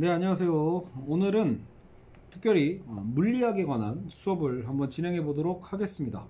네, 0.00 0.08
안녕하세요. 0.10 0.52
오늘은 1.08 1.60
특별히 2.30 2.80
어, 2.86 3.02
물리학에 3.04 3.64
관한 3.64 4.06
수업을 4.08 4.68
한번 4.68 4.90
진행해 4.90 5.24
보도록 5.24 5.72
하겠습니다. 5.72 6.24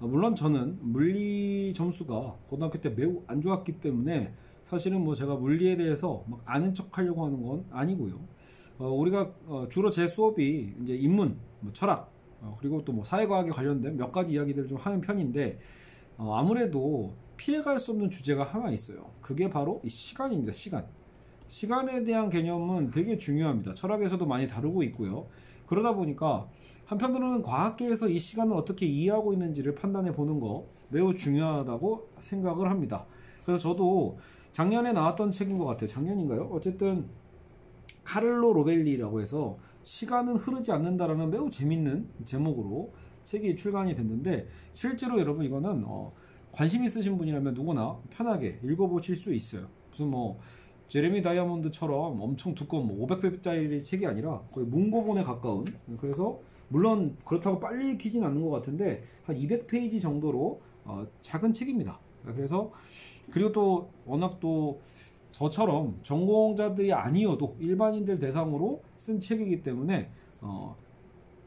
어, 0.00 0.06
물론 0.06 0.34
저는 0.34 0.78
물리 0.80 1.74
점수가 1.74 2.38
고등학교 2.48 2.80
때 2.80 2.88
매우 2.88 3.22
안 3.26 3.42
좋았기 3.42 3.72
때문에 3.80 4.32
사실은 4.62 5.04
뭐 5.04 5.14
제가 5.14 5.34
물리에 5.34 5.76
대해서 5.76 6.24
막 6.26 6.40
아는 6.46 6.74
척 6.74 6.96
하려고 6.96 7.26
하는 7.26 7.42
건 7.42 7.66
아니고요. 7.68 8.18
어, 8.78 8.88
우리가 8.88 9.34
어, 9.48 9.66
주로 9.68 9.90
제 9.90 10.06
수업이 10.06 10.72
이제 10.82 10.94
인문, 10.96 11.36
뭐 11.60 11.74
철학, 11.74 12.10
어, 12.40 12.56
그리고 12.58 12.82
또 12.86 12.94
뭐 12.94 13.04
사회과학에 13.04 13.50
관련된 13.50 13.98
몇 13.98 14.12
가지 14.12 14.32
이야기들을 14.32 14.66
좀 14.66 14.78
하는 14.78 15.02
편인데 15.02 15.58
어, 16.16 16.36
아무래도 16.36 17.12
피해갈 17.36 17.78
수 17.78 17.90
없는 17.90 18.08
주제가 18.10 18.44
하나 18.44 18.70
있어요. 18.70 19.10
그게 19.20 19.50
바로 19.50 19.82
이 19.84 19.90
시간입니다. 19.90 20.54
시간. 20.54 20.86
시간에 21.46 22.04
대한 22.04 22.30
개념은 22.30 22.90
되게 22.90 23.16
중요합니다. 23.16 23.74
철학에서도 23.74 24.24
많이 24.26 24.46
다루고 24.46 24.82
있고요. 24.84 25.28
그러다 25.66 25.94
보니까 25.94 26.48
한편으로는 26.86 27.42
과학계에서 27.42 28.08
이 28.08 28.18
시간을 28.18 28.54
어떻게 28.54 28.86
이해하고 28.86 29.32
있는지를 29.32 29.74
판단해 29.74 30.12
보는 30.12 30.40
거 30.40 30.66
매우 30.88 31.14
중요하다고 31.14 32.10
생각을 32.18 32.70
합니다. 32.70 33.06
그래서 33.44 33.60
저도 33.60 34.18
작년에 34.52 34.92
나왔던 34.92 35.32
책인 35.32 35.58
것 35.58 35.64
같아요. 35.64 35.88
작년인가요? 35.88 36.48
어쨌든 36.52 37.08
카를로 38.04 38.52
로벨리라고 38.52 39.20
해서 39.20 39.58
시간은 39.82 40.36
흐르지 40.36 40.72
않는다라는 40.72 41.30
매우 41.30 41.50
재밌는 41.50 42.08
제목으로 42.24 42.92
책이 43.24 43.56
출간이 43.56 43.94
됐는데 43.94 44.46
실제로 44.72 45.18
여러분 45.18 45.44
이거는 45.44 45.84
어, 45.86 46.12
관심 46.52 46.84
있으신 46.84 47.18
분이라면 47.18 47.54
누구나 47.54 47.98
편하게 48.10 48.60
읽어보실 48.62 49.16
수 49.16 49.32
있어요. 49.32 49.66
무슨 49.90 50.08
뭐 50.08 50.38
제레미 50.88 51.22
다이아몬드처럼 51.22 52.20
엄청 52.20 52.54
두꺼운 52.54 52.86
뭐 52.86 53.06
500페이지짜리 53.06 53.84
책이 53.84 54.06
아니라 54.06 54.40
거의 54.52 54.66
문고본에 54.66 55.22
가까운 55.22 55.64
그래서 55.98 56.40
물론 56.68 57.16
그렇다고 57.24 57.60
빨리 57.60 57.92
읽히진 57.92 58.24
않는 58.24 58.42
것 58.42 58.50
같은데 58.50 59.04
한 59.24 59.36
200페이지 59.36 60.00
정도로 60.00 60.60
어, 60.84 61.06
작은 61.20 61.52
책입니다. 61.52 61.98
그래서 62.24 62.70
그리고 63.30 63.52
또 63.52 63.90
워낙 64.06 64.38
또 64.40 64.80
저처럼 65.30 65.98
전공자들이 66.02 66.92
아니어도 66.92 67.56
일반인들 67.58 68.18
대상으로 68.18 68.82
쓴 68.96 69.20
책이기 69.20 69.62
때문에 69.62 70.10
어, 70.40 70.76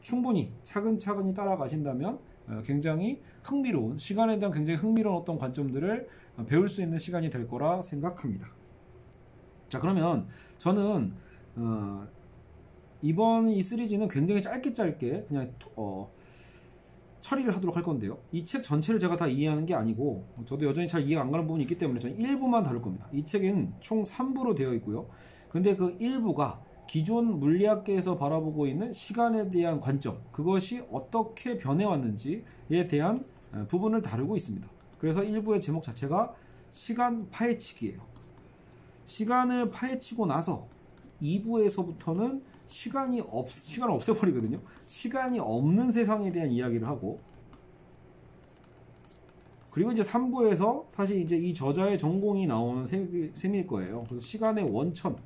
충분히 0.00 0.52
차근차근히 0.62 1.34
따라가신다면 1.34 2.18
어, 2.48 2.62
굉장히 2.64 3.20
흥미로운 3.42 3.98
시간에 3.98 4.38
대한 4.38 4.52
굉장히 4.52 4.78
흥미로운 4.78 5.16
어떤 5.16 5.38
관점들을 5.38 6.08
어, 6.36 6.44
배울 6.44 6.68
수 6.68 6.82
있는 6.82 6.98
시간이 6.98 7.30
될 7.30 7.48
거라 7.48 7.80
생각합니다. 7.80 8.57
자 9.68 9.78
그러면 9.78 10.26
저는 10.58 11.12
어, 11.56 12.06
이번 13.02 13.48
이 13.48 13.60
시리즈는 13.62 14.08
굉장히 14.08 14.42
짧게 14.42 14.72
짧게 14.74 15.26
그냥 15.28 15.52
어, 15.76 16.10
처리를 17.20 17.54
하도록 17.56 17.76
할 17.76 17.82
건데요. 17.82 18.18
이 18.32 18.44
책 18.44 18.62
전체를 18.64 18.98
제가 18.98 19.16
다 19.16 19.26
이해하는 19.26 19.66
게 19.66 19.74
아니고 19.74 20.24
저도 20.46 20.64
여전히 20.66 20.88
잘 20.88 21.02
이해가 21.02 21.22
안 21.22 21.30
가는 21.30 21.46
부분이 21.46 21.64
있기 21.64 21.76
때문에 21.76 22.00
저는 22.00 22.18
일부만 22.18 22.62
다룰 22.64 22.80
겁니다. 22.80 23.06
이 23.12 23.24
책은 23.24 23.74
총 23.80 24.02
3부로 24.02 24.56
되어 24.56 24.72
있고요. 24.74 25.06
근데 25.50 25.76
그 25.76 25.96
일부가 25.98 26.62
기존 26.86 27.38
물리학계에서 27.38 28.16
바라보고 28.16 28.66
있는 28.66 28.92
시간에 28.94 29.50
대한 29.50 29.78
관점, 29.78 30.22
그것이 30.32 30.82
어떻게 30.90 31.58
변해왔는지에 31.58 32.86
대한 32.88 33.24
어, 33.52 33.66
부분을 33.68 34.00
다루고 34.00 34.36
있습니다. 34.36 34.66
그래서 34.98 35.22
일부의 35.22 35.60
제목 35.60 35.82
자체가 35.82 36.34
시간 36.70 37.28
파헤치기예요. 37.30 38.00
시간을 39.08 39.70
파헤치고 39.70 40.26
나서 40.26 40.68
2부에서부터는 41.22 42.42
시간이 42.66 43.22
없, 43.30 43.50
시간을 43.50 43.94
없애버리거든요. 43.94 44.60
시간이 44.86 45.40
없는 45.40 45.90
세상에 45.90 46.30
대한 46.30 46.50
이야기를 46.50 46.86
하고, 46.86 47.18
그리고 49.70 49.92
이제 49.92 50.02
3부에서 50.02 50.84
사실 50.92 51.22
이제 51.22 51.36
이 51.36 51.54
저자의 51.54 51.98
전공이 51.98 52.46
나오는 52.46 52.84
셈일 52.84 53.66
거예요. 53.66 54.04
그래서 54.04 54.20
시간의 54.20 54.70
원천. 54.70 55.16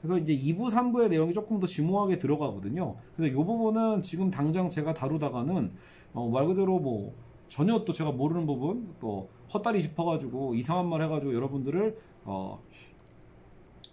그래서 0.00 0.18
이제 0.18 0.36
2부, 0.36 0.70
3부의 0.70 1.08
내용이 1.08 1.32
조금 1.32 1.58
더 1.58 1.66
심오하게 1.66 2.18
들어가거든요. 2.18 2.94
그래서 3.16 3.32
이 3.32 3.36
부분은 3.36 4.02
지금 4.02 4.30
당장 4.30 4.70
제가 4.70 4.94
다루다가는 4.94 5.72
어, 6.12 6.28
말 6.28 6.46
그대로 6.46 6.78
뭐 6.78 7.12
전혀 7.54 7.84
또 7.84 7.92
제가 7.92 8.10
모르는 8.10 8.46
부분 8.46 8.96
또 8.98 9.28
헛다리 9.54 9.80
짚어가지고 9.80 10.56
이상한 10.56 10.88
말 10.88 11.02
해가지고 11.02 11.32
여러분들을 11.32 11.96
어, 12.24 12.60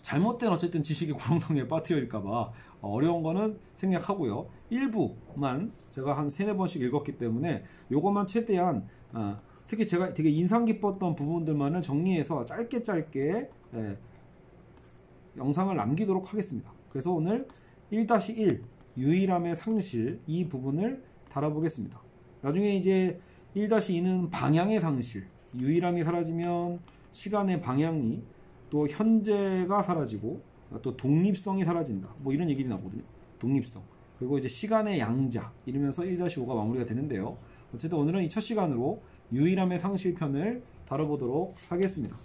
잘못된 0.01 0.49
어쨌든 0.49 0.81
지식의 0.81 1.13
구렁텅이에 1.13 1.67
빠뜨릴까봐 1.67 2.51
어려운 2.81 3.21
거는 3.21 3.59
생략하고요. 3.75 4.47
일부만 4.71 5.73
제가 5.91 6.17
한 6.17 6.27
세네 6.27 6.55
번씩 6.55 6.81
읽었기 6.81 7.19
때문에 7.19 7.63
요것만 7.91 8.25
최대한 8.25 8.87
어, 9.13 9.39
특히 9.67 9.85
제가 9.85 10.15
되게 10.15 10.31
인상 10.31 10.65
깊었던 10.65 11.13
부분들만을 11.13 11.83
정리해서 11.83 12.43
짧게 12.45 12.81
짧게 12.81 13.49
예, 13.75 13.97
영상을 15.37 15.75
남기도록 15.75 16.33
하겠습니다. 16.33 16.73
그래서 16.89 17.11
오늘 17.11 17.47
1-1 17.91 18.63
유일함의 18.97 19.55
상실 19.55 20.19
이 20.25 20.49
부분을 20.49 21.03
다뤄보겠습니다. 21.29 22.01
나중에 22.41 22.75
이제 22.75 23.19
1-2는 23.55 24.29
방향의 24.31 24.79
상실 24.81 25.25
유일함이 25.55 26.03
사라지면 26.03 26.79
시간의 27.11 27.61
방향이 27.61 28.23
또 28.69 28.87
현재가 28.87 29.83
사라지고 29.83 30.41
또 30.81 30.95
독립성이 30.95 31.65
사라진다. 31.65 32.13
뭐 32.19 32.33
이런 32.33 32.49
얘기들이 32.49 32.69
나오거든요. 32.69 33.03
독립성. 33.39 33.83
그리고 34.17 34.37
이제 34.37 34.47
시간의 34.47 34.99
양자 34.99 35.51
이러면서 35.65 36.03
1-5가 36.03 36.55
마무리가 36.55 36.85
되는데요. 36.85 37.37
어쨌든 37.73 37.97
오늘은 37.97 38.23
이 38.23 38.29
첫 38.29 38.39
시간으로 38.39 39.01
유일함의 39.33 39.79
상실편을 39.79 40.63
다뤄보도록 40.87 41.55
하겠습니다. 41.69 42.15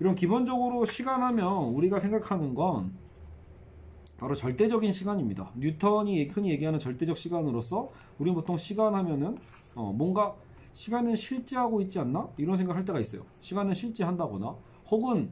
이런 0.00 0.14
기본적으로 0.14 0.84
시간 0.84 1.22
하면 1.22 1.74
우리가 1.74 1.98
생각하는 1.98 2.54
건 2.54 2.92
바로 4.18 4.34
절대적인 4.34 4.92
시간입니다. 4.92 5.50
뉴턴이 5.56 6.24
흔히 6.24 6.50
얘기하는 6.50 6.78
절대적 6.78 7.16
시간으로서 7.16 7.90
우리는 8.18 8.34
보통 8.34 8.56
시간 8.56 8.94
하면은 8.94 9.36
어 9.74 9.92
뭔가 9.92 10.34
시간은 10.72 11.14
실제하고 11.14 11.80
있지 11.82 11.98
않나? 11.98 12.28
이런 12.36 12.56
생각할 12.56 12.84
때가 12.84 12.98
있어요. 13.00 13.22
시간은 13.40 13.74
실제한다거나 13.74 14.54
혹은 14.90 15.30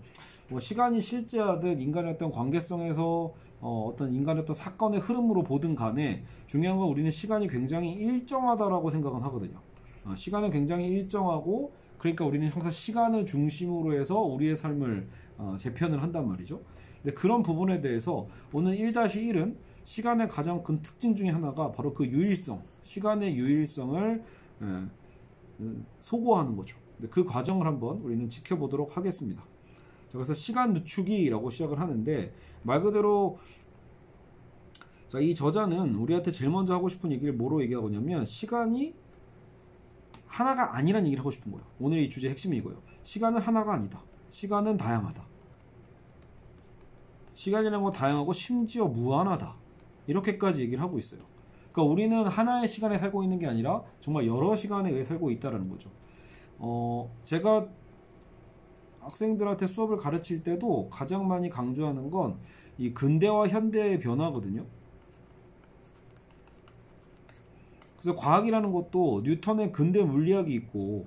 뭐 0.48 0.60
시간이 0.60 1.00
실제하든 1.00 1.80
인간의 1.80 2.14
어떤 2.14 2.30
관계성에서 2.30 3.32
어, 3.60 3.90
어떤 3.90 4.12
인간의 4.12 4.42
어떤 4.42 4.54
사건의 4.54 5.00
흐름으로 5.00 5.42
보든 5.42 5.74
간에 5.74 6.24
중요한 6.46 6.76
건 6.76 6.88
우리는 6.88 7.10
시간이 7.10 7.48
굉장히 7.48 7.92
일정하다라고 7.94 8.90
생각은 8.90 9.22
하거든요. 9.22 9.58
어, 10.06 10.14
시간은 10.14 10.50
굉장히 10.50 10.88
일정하고 10.88 11.72
그러니까 11.96 12.26
우리는 12.26 12.46
항상 12.48 12.70
시간을 12.70 13.24
중심으로 13.24 13.98
해서 13.98 14.20
우리의 14.20 14.56
삶을 14.56 15.08
어, 15.38 15.56
재편을 15.58 16.02
한단 16.02 16.28
말이죠. 16.28 16.60
근데 17.04 17.14
그런 17.14 17.42
부분에 17.42 17.82
대해서 17.82 18.26
오늘 18.50 18.76
1-1은 18.78 19.56
시간의 19.84 20.28
가장 20.28 20.64
큰 20.64 20.80
특징 20.80 21.14
중에 21.14 21.28
하나가 21.28 21.70
바로 21.70 21.92
그 21.92 22.06
유일성, 22.06 22.62
시간의 22.80 23.36
유일성을 23.36 24.24
에, 24.62 24.64
음, 25.60 25.86
소고하는 26.00 26.56
거죠. 26.56 26.78
그 27.10 27.24
과정을 27.24 27.66
한번 27.66 27.98
우리는 27.98 28.26
지켜보도록 28.30 28.96
하겠습니다. 28.96 29.42
자, 30.08 30.16
그래서 30.16 30.32
시간 30.32 30.72
늦추기라고 30.72 31.50
시작을 31.50 31.78
하는데 31.78 32.32
말 32.62 32.80
그대로 32.80 33.38
자, 35.08 35.20
이 35.20 35.34
저자는 35.34 35.96
우리한테 35.96 36.30
제일 36.32 36.50
먼저 36.50 36.72
하고 36.72 36.88
싶은 36.88 37.12
얘기를 37.12 37.34
뭐로 37.34 37.62
얘기하고 37.62 37.90
냐면 37.90 38.24
시간이 38.24 38.94
하나가 40.26 40.74
아니란 40.74 41.04
얘기를 41.04 41.20
하고 41.20 41.30
싶은 41.30 41.52
거예요. 41.52 41.66
오늘 41.78 41.98
이 41.98 42.08
주제 42.08 42.30
핵심이 42.30 42.56
이거예요. 42.56 42.80
시간은 43.02 43.42
하나가 43.42 43.74
아니다. 43.74 44.02
시간은 44.30 44.78
다양하다. 44.78 45.33
시간이라는 47.34 47.82
건 47.82 47.92
다양하고 47.92 48.32
심지어 48.32 48.86
무한하다. 48.86 49.54
이렇게까지 50.06 50.62
얘기를 50.62 50.82
하고 50.82 50.98
있어요. 50.98 51.20
그러니까 51.72 51.92
우리는 51.92 52.26
하나의 52.26 52.66
시간에 52.68 52.96
살고 52.96 53.22
있는 53.22 53.38
게 53.38 53.46
아니라 53.46 53.82
정말 54.00 54.26
여러 54.26 54.56
시간에 54.56 55.04
살고 55.04 55.30
있다라는 55.30 55.68
거죠. 55.68 55.90
어, 56.58 57.14
제가 57.24 57.68
학생들한테 59.00 59.66
수업을 59.66 59.98
가르칠 59.98 60.42
때도 60.42 60.88
가장 60.88 61.28
많이 61.28 61.50
강조하는 61.50 62.10
건 62.10 62.38
이 62.78 62.92
근대와 62.92 63.48
현대의 63.48 64.00
변화거든요. 64.00 64.64
그래서 67.96 68.16
과학이라는 68.16 68.72
것도 68.72 69.22
뉴턴의 69.24 69.72
근대 69.72 70.02
물리학이 70.02 70.52
있고 70.54 71.06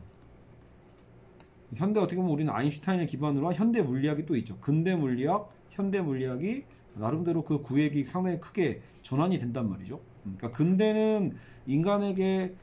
현대 1.75 1.99
어떻게 1.99 2.15
보면 2.17 2.31
우리는 2.31 2.53
아인슈타인을 2.53 3.05
기반으로 3.07 3.47
한 3.47 3.55
현대 3.55 3.81
물리학이 3.81 4.25
또 4.25 4.35
있죠. 4.37 4.57
근대 4.59 4.95
물리학, 4.95 5.49
현대 5.69 6.01
물리학이 6.01 6.63
나름대로 6.95 7.43
그 7.43 7.61
구획이 7.61 8.03
상당히 8.03 8.39
크게 8.39 8.81
전환이 9.01 9.37
된단 9.37 9.69
말이죠. 9.69 9.99
그러니까 10.23 10.51
근대는 10.51 11.35
인간에게 11.67 12.55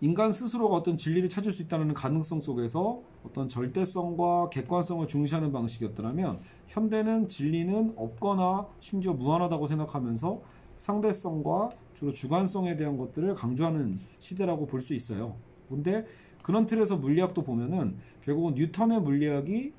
인간 0.00 0.30
스스로가 0.30 0.76
어떤 0.76 0.96
진리를 0.96 1.28
찾을 1.28 1.50
수 1.52 1.62
있다는 1.62 1.94
가능성 1.94 2.40
속에서 2.40 3.00
어떤 3.24 3.48
절대성과 3.48 4.50
객관성을 4.50 5.06
중시하는 5.08 5.50
방식이었더라면 5.50 6.38
현대는 6.68 7.28
진리는 7.28 7.94
없거나 7.96 8.66
심지어 8.80 9.14
무한하다고 9.14 9.66
생각하면서 9.66 10.42
상대성과 10.76 11.70
주로 11.94 12.12
주관성에 12.12 12.76
대한 12.76 12.98
것들을 12.98 13.34
강조하는 13.34 13.98
시대라고 14.18 14.66
볼 14.66 14.80
수 14.80 14.92
있어요. 14.94 15.36
근데 15.68 16.04
그런 16.44 16.66
틀에서 16.66 16.98
물리학도 16.98 17.42
보면은 17.42 17.96
결국은 18.20 18.54
뉴턴의 18.54 19.00
물리학이 19.00 19.72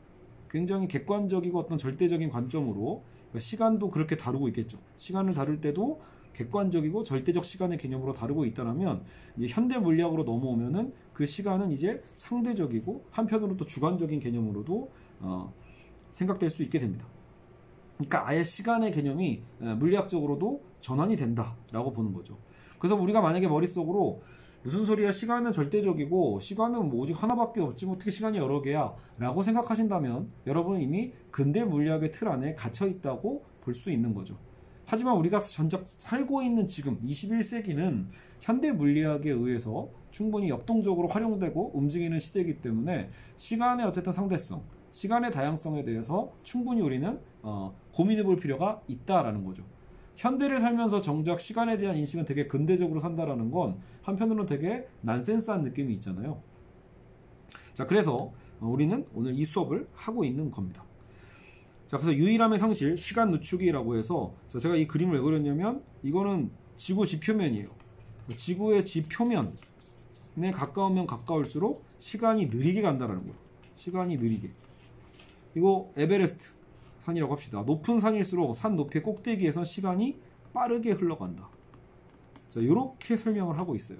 굉장히 0.49 0.87
객관적이고 0.87 1.59
어떤 1.59 1.77
절대적인 1.77 2.31
관점으로 2.31 3.03
그러니까 3.29 3.39
시간도 3.39 3.91
그렇게 3.91 4.17
다루고 4.17 4.47
있겠죠. 4.47 4.79
시간을 4.97 5.35
다룰 5.35 5.61
때도 5.61 6.01
객관적이고 6.33 7.03
절대적 7.03 7.45
시간의 7.45 7.77
개념으로 7.77 8.13
다루고 8.13 8.45
있다면 8.45 9.03
이제 9.37 9.45
현대 9.47 9.77
물리학으로 9.77 10.23
넘어오면은 10.23 10.91
그 11.13 11.27
시간은 11.27 11.71
이제 11.71 12.01
상대적이고 12.15 13.05
한편으로 13.11 13.57
또 13.57 13.65
주관적인 13.65 14.19
개념으로도 14.19 14.89
어, 15.19 15.53
생각될 16.11 16.49
수 16.49 16.63
있게 16.63 16.79
됩니다. 16.79 17.05
그러니까 17.97 18.27
아예 18.27 18.43
시간의 18.43 18.91
개념이 18.91 19.43
물리학적으로도 19.59 20.63
전환이 20.81 21.15
된다라고 21.15 21.93
보는 21.93 22.11
거죠. 22.11 22.35
그래서 22.79 22.95
우리가 22.95 23.21
만약에 23.21 23.47
머릿속으로 23.47 24.23
무슨 24.65 24.83
소리야 24.83 25.11
시간은 25.11 25.51
절대적이고 25.51 26.39
시간은 26.39 26.89
뭐 26.89 27.01
오직 27.01 27.21
하나밖에 27.21 27.61
없지 27.61 27.85
뭐 27.85 27.93
어떻게 27.93 28.09
시간이 28.09 28.39
여러 28.39 28.63
개야 28.63 28.95
라고 29.19 29.43
생각하신다면 29.43 30.31
여러분은 30.47 30.81
이미 30.81 31.13
근대 31.29 31.63
물리학의 31.63 32.11
틀 32.11 32.27
안에 32.27 32.55
갇혀 32.55 32.87
있다고 32.87 33.45
볼 33.61 33.75
수 33.75 33.91
있는 33.91 34.15
거죠. 34.15 34.39
하지만 34.87 35.17
우리가 35.17 35.39
전작 35.39 35.83
살고 35.85 36.41
있는 36.41 36.65
지금 36.65 36.99
21세기는 37.05 38.07
현대 38.41 38.71
물리학에 38.71 39.29
의해서 39.29 39.89
충분히 40.09 40.49
역동적으로 40.49 41.09
활용되고 41.09 41.77
움직이는 41.77 42.17
시대이기 42.17 42.61
때문에 42.61 43.11
시간의 43.37 43.85
어쨌든 43.85 44.11
상대성, 44.13 44.63
시간의 44.89 45.31
다양성에 45.31 45.83
대해서 45.83 46.31
충분히 46.41 46.81
우리는 46.81 47.19
어, 47.43 47.75
고민해 47.93 48.23
볼 48.23 48.37
필요가 48.37 48.81
있다라는 48.87 49.45
거죠. 49.45 49.63
현대를 50.15 50.59
살면서 50.59 51.01
정작 51.01 51.39
시간에 51.39 51.77
대한 51.77 51.95
인식은 51.97 52.25
되게 52.25 52.47
근대적으로 52.47 52.99
산다라는 52.99 53.51
건 53.51 53.77
한편으로는 54.03 54.45
되게 54.45 54.87
난센스한 55.01 55.63
느낌이 55.63 55.93
있잖아요. 55.95 56.41
자, 57.73 57.85
그래서 57.85 58.31
우리는 58.61 59.05
오늘 59.13 59.37
이 59.37 59.43
수업을 59.43 59.87
하고 59.93 60.23
있는 60.23 60.49
겁니다. 60.49 60.83
자, 61.87 61.97
그래서 61.97 62.15
유일함의 62.15 62.57
상실, 62.57 62.97
시간 62.97 63.31
늦추기라고 63.31 63.97
해서 63.97 64.33
자, 64.47 64.57
제가 64.57 64.75
이 64.75 64.87
그림을 64.87 65.15
왜 65.15 65.21
그렸냐면 65.21 65.83
이거는 66.01 66.49
지구 66.77 67.05
지표면이에요. 67.05 67.67
지구의 68.35 68.85
지표면에 68.85 69.51
가까우면 70.53 71.05
가까울수록 71.05 71.83
시간이 71.97 72.47
느리게 72.47 72.81
간다라는 72.81 73.21
거예요. 73.21 73.35
시간이 73.75 74.17
느리게. 74.17 74.49
이거 75.55 75.91
에베레스트 75.95 76.49
산이라고 77.05 77.31
합시다. 77.33 77.61
높은 77.61 77.99
산일수록 77.99 78.55
산 78.55 78.75
높이의 78.75 79.03
꼭대기에서 79.03 79.63
시간이 79.63 80.17
빠르게 80.53 80.91
흘러간다. 80.91 81.49
자, 82.49 82.59
이렇게 82.59 83.15
설명을 83.15 83.59
하고 83.59 83.75
있어요. 83.75 83.99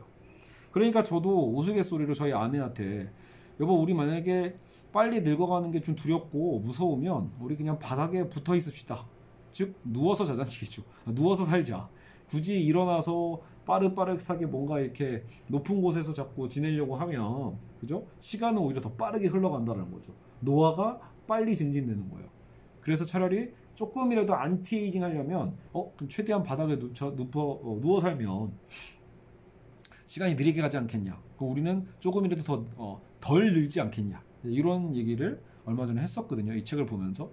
그러니까 0.72 1.04
저도 1.04 1.56
우스갯소리로 1.56 2.14
저희 2.16 2.34
아내한테 2.34 3.12
여보 3.60 3.76
우리 3.76 3.94
만약에 3.94 4.58
빨리 4.92 5.22
늙어가는 5.22 5.72
게 5.72 5.80
좀 5.82 5.96
두렵고 5.96 6.60
무서우면 6.60 7.32
우리 7.40 7.56
그냥 7.56 7.78
바닥에 7.80 8.28
붙어 8.28 8.56
있읍시다. 8.56 9.06
즉 9.52 9.76
누워서 9.84 10.26
자자치겠죠. 10.26 10.84
누워서 11.08 11.46
살자. 11.46 11.88
굳이 12.28 12.60
일어나서 12.62 13.40
빠릿빠릿하게 13.66 14.48
뭔가 14.48 14.80
이렇게 14.80 15.24
높은 15.48 15.80
곳에서 15.82 16.14
자꾸 16.14 16.50
지내려고 16.50 16.96
하면 16.98 17.58
그죠? 17.80 18.06
시간은 18.20 18.58
오히려 18.62 18.82
더 18.82 18.92
빠르게 18.92 19.28
흘러간다는 19.28 19.92
거죠. 19.92 20.14
노화가 20.42 21.00
빨리 21.28 21.56
증진되는 21.56 22.10
거예요. 22.10 22.35
그래서 22.86 23.04
차라리 23.04 23.52
조금이라도 23.74 24.36
안티에이징 24.36 25.04
하려면 25.04 25.58
어 25.74 25.92
최대한 26.08 26.44
바닥에 26.44 26.78
누워, 26.78 27.16
누워, 27.16 27.60
어, 27.64 27.80
누워 27.82 28.00
살면 28.00 28.54
시간이 30.06 30.36
느리게 30.36 30.62
가지 30.62 30.78
않겠냐. 30.78 31.20
우리는 31.40 31.88
조금이라도 32.00 32.44
더 32.44 32.64
어, 32.78 33.02
덜 33.20 33.52
늙지 33.54 33.82
않겠냐? 33.82 34.22
이런 34.44 34.96
얘기를 34.96 35.42
얼마 35.66 35.88
전에 35.88 36.00
했었거든요 36.00 36.54
이 36.54 36.64
책을 36.64 36.86
보면서. 36.86 37.32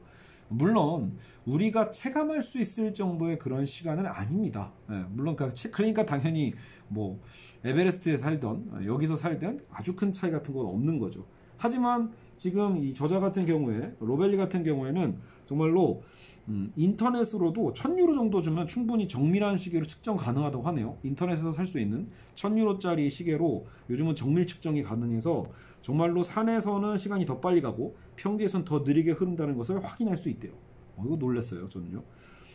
물론 0.48 1.18
우리가 1.44 1.90
체감할 1.90 2.42
수 2.42 2.58
있을 2.58 2.94
정도의 2.94 3.38
그런 3.38 3.66
시간은 3.66 4.06
아닙니다. 4.06 4.72
네, 4.88 5.04
물론 5.10 5.36
그 5.36 5.52
그러니까 5.70 6.06
당연히 6.06 6.54
뭐 6.88 7.20
에베레스트에 7.62 8.16
살던 8.16 8.86
여기서 8.86 9.16
살던 9.16 9.66
아주 9.70 9.94
큰 9.94 10.14
차이 10.14 10.30
같은 10.30 10.54
건 10.54 10.64
없는 10.64 10.98
거죠. 10.98 11.26
하지만 11.58 12.10
지금 12.36 12.76
이 12.76 12.92
저자 12.92 13.20
같은 13.20 13.46
경우에 13.46 13.94
로벨리 14.00 14.36
같은 14.36 14.64
경우에는 14.64 15.16
정말로 15.52 16.02
음, 16.48 16.72
인터넷으로도 16.74 17.74
1000유로 17.74 18.14
정도 18.14 18.42
주면 18.42 18.66
충분히 18.66 19.06
정밀한 19.06 19.56
시계로 19.56 19.86
측정 19.86 20.16
가능하다고 20.16 20.64
하네요. 20.68 20.96
인터넷에서 21.02 21.52
살 21.52 21.66
수 21.66 21.78
있는 21.78 22.08
1000유로짜리 22.34 23.08
시계로 23.10 23.66
요즘은 23.90 24.16
정밀 24.16 24.46
측정이 24.46 24.82
가능해서 24.82 25.46
정말로 25.82 26.22
산에서는 26.22 26.96
시간이 26.96 27.26
더 27.26 27.38
빨리 27.38 27.60
가고 27.60 27.96
평지에서는 28.16 28.64
더 28.64 28.80
느리게 28.80 29.12
흐른다는 29.12 29.56
것을 29.56 29.84
확인할 29.84 30.16
수 30.16 30.28
있대요. 30.30 30.52
어, 30.96 31.04
이거 31.06 31.16
놀랐어요, 31.16 31.68
저는요. 31.68 32.02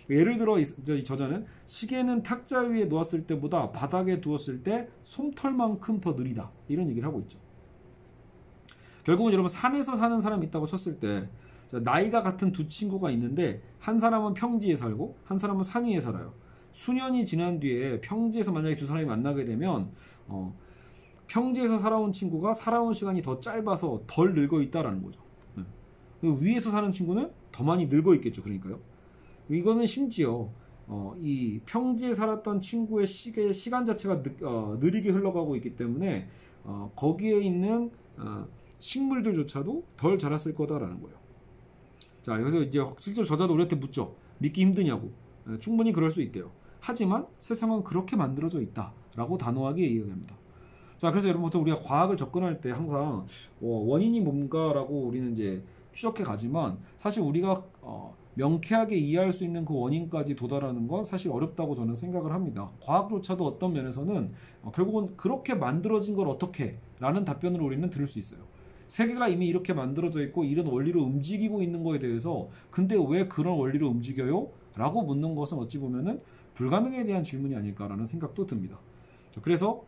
예를 0.09 0.37
들어 0.37 0.57
이, 0.59 0.65
저자는 1.03 1.45
시계는 1.65 2.23
탁자 2.23 2.61
위에 2.61 2.85
놓았을 2.85 3.27
때보다 3.27 3.71
바닥에 3.71 4.21
두었을 4.21 4.63
때 4.63 4.89
솜털만큼 5.03 5.99
더 6.01 6.13
느리다. 6.13 6.51
이런 6.67 6.89
얘기를 6.89 7.07
하고 7.07 7.19
있죠. 7.21 7.37
결국은 9.03 9.31
여러분 9.31 9.47
산에서 9.47 9.95
사는 9.95 10.19
사람이 10.19 10.47
있다고 10.47 10.65
쳤을 10.65 10.99
때 10.99 11.29
나이가 11.73 12.21
같은 12.21 12.51
두 12.51 12.67
친구가 12.67 13.11
있는데 13.11 13.61
한 13.79 13.99
사람은 13.99 14.33
평지에 14.33 14.75
살고 14.75 15.17
한 15.23 15.37
사람은 15.37 15.63
산 15.63 15.85
위에 15.85 15.99
살아요. 15.99 16.33
수년이 16.71 17.25
지난 17.25 17.59
뒤에 17.59 18.01
평지에서 18.01 18.51
만약에 18.51 18.75
두 18.75 18.85
사람이 18.85 19.05
만나게 19.05 19.45
되면 19.45 19.91
어, 20.27 20.55
평지에서 21.27 21.77
살아온 21.77 22.11
친구가 22.11 22.53
살아온 22.53 22.93
시간이 22.93 23.21
더 23.21 23.39
짧아서 23.39 24.03
덜 24.07 24.33
늙어 24.33 24.61
있다라는 24.61 25.03
거죠. 25.03 25.21
네. 25.55 25.63
위에서 26.21 26.69
사는 26.69 26.91
친구는 26.91 27.31
더 27.51 27.63
많이 27.63 27.87
늙어 27.87 28.15
있겠죠. 28.15 28.43
그러니까요. 28.43 28.79
이거는 29.49 29.85
심지어 29.85 30.49
어, 30.87 31.15
이 31.19 31.59
평지에 31.65 32.13
살았던 32.13 32.61
친구의 32.61 33.07
시계 33.07 33.51
시간 33.51 33.83
자체가 33.83 34.23
느, 34.23 34.29
어, 34.43 34.77
느리게 34.79 35.09
흘러가고 35.09 35.55
있기 35.57 35.75
때문에 35.75 36.29
어, 36.63 36.91
거기에 36.95 37.41
있는 37.41 37.91
어, 38.17 38.47
식물들조차도 38.79 39.83
덜 39.97 40.17
자랐을 40.17 40.55
거다라는 40.55 41.01
거예요. 41.01 41.17
자, 42.27 42.37
여기서 42.41 42.61
이제 42.63 42.83
실제로 42.99 43.25
저자도 43.25 43.53
우리한테 43.53 43.77
묻죠. 43.77 44.13
믿기 44.39 44.59
힘드냐고. 44.59 45.11
예, 45.49 45.57
충분히 45.59 45.93
그럴 45.93 46.11
수 46.11 46.21
있대요. 46.21 46.51
하지만 46.81 47.25
세상은 47.39 47.85
그렇게 47.85 48.17
만들어져 48.17 48.59
있다라고 48.59 49.37
단호하게 49.37 49.85
이야기합니다. 49.85 50.35
자, 50.97 51.09
그래서 51.09 51.29
여러분 51.29 51.45
보통 51.45 51.61
우리가 51.61 51.79
과학을 51.79 52.17
접근할 52.17 52.59
때 52.59 52.71
항상 52.71 53.25
어, 53.61 53.67
원인이 53.87 54.19
뭔가라고 54.19 55.03
우리는 55.03 55.31
이제 55.31 55.63
추적해 55.93 56.25
가지만 56.25 56.77
사실 56.97 57.23
우리가 57.23 57.63
어, 57.79 58.13
명쾌하게 58.33 58.97
이해할 58.97 59.31
수 59.31 59.45
있는 59.45 59.63
그 59.63 59.73
원인까지 59.73 60.35
도달하는 60.35 60.85
건 60.85 61.05
사실 61.05 61.31
어렵다고 61.31 61.75
저는 61.75 61.95
생각을 61.95 62.33
합니다. 62.33 62.69
과학조차도 62.83 63.45
어떤 63.45 63.71
면에서는 63.71 64.33
어, 64.63 64.71
결국은 64.75 65.15
그렇게 65.15 65.55
만들어진 65.55 66.13
걸 66.13 66.27
어떻게 66.27 66.77
라는 66.99 67.23
답변을 67.23 67.61
우리는 67.61 67.89
들을 67.89 68.05
수 68.05 68.19
있어요. 68.19 68.56
세계가 68.87 69.27
이미 69.27 69.47
이렇게 69.47 69.73
만들어져 69.73 70.21
있고 70.23 70.43
이런 70.43 70.67
원리로 70.67 71.01
움직이고 71.01 71.61
있는 71.61 71.83
거에 71.83 71.99
대해서 71.99 72.49
근데 72.71 72.95
왜 72.95 73.27
그런 73.27 73.57
원리로 73.57 73.87
움직여요? 73.87 74.49
라고 74.75 75.01
묻는 75.01 75.35
것은 75.35 75.57
어찌 75.57 75.79
보면은 75.79 76.21
불가능에 76.53 77.05
대한 77.05 77.23
질문이 77.23 77.55
아닐까라는 77.55 78.05
생각도 78.05 78.45
듭니다. 78.45 78.79
그래서 79.41 79.83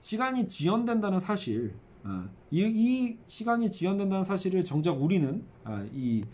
시간이 0.00 0.48
지연된다는 0.48 1.20
사실, 1.20 1.74
어, 2.04 2.28
이, 2.50 2.62
이 2.62 3.18
시간이 3.26 3.70
지연된다는 3.70 4.24
사실을 4.24 4.64
정작 4.64 4.92
우리는 5.02 5.44
아, 5.64 5.86
이 5.92 6.24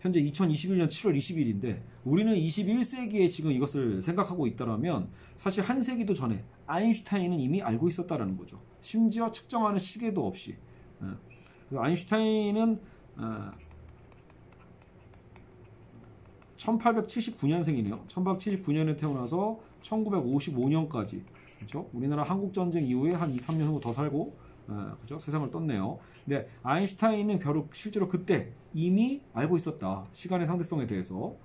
현재 0.00 0.22
2021년 0.22 0.86
7월 0.86 1.16
20일인데 1.16 1.82
우리는 2.04 2.32
21세기에 2.34 3.28
지금 3.28 3.50
이것을 3.50 4.00
생각하고 4.00 4.46
있다면 4.46 5.08
사실 5.34 5.64
한 5.64 5.80
세기도 5.80 6.14
전에 6.14 6.44
아인슈타인은 6.66 7.40
이미 7.40 7.60
알고 7.60 7.88
있었다라는 7.88 8.36
거죠. 8.36 8.60
심지어 8.80 9.32
측정하는 9.32 9.78
시계도 9.78 10.24
없이 10.24 10.52
예. 10.52 10.65
그래서 10.98 11.82
아인슈타인은 11.82 12.80
1879년생이네요. 16.56 17.92
어, 17.94 18.04
1879년에 18.08 18.98
태어나서 18.98 19.58
1955년까지 19.82 21.22
그렇죠? 21.56 21.88
우리나라 21.92 22.22
한국 22.22 22.52
전쟁 22.52 22.84
이후에 22.86 23.12
한 23.12 23.30
2, 23.30 23.36
3년 23.36 23.64
후더 23.64 23.92
살고 23.92 24.36
어, 24.68 24.96
그죠? 25.00 25.18
세상을 25.18 25.50
떴네요. 25.50 25.98
근데 26.24 26.48
아인슈타인은 26.62 27.38
결국 27.38 27.74
실제로 27.74 28.08
그때 28.08 28.52
이미 28.74 29.22
알고 29.32 29.56
있었다. 29.56 30.06
시간의 30.10 30.46
상대성에 30.46 30.86
대해서. 30.86 31.36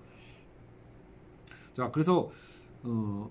자, 1.72 1.92
그래서 1.92 2.30
어, 2.84 3.30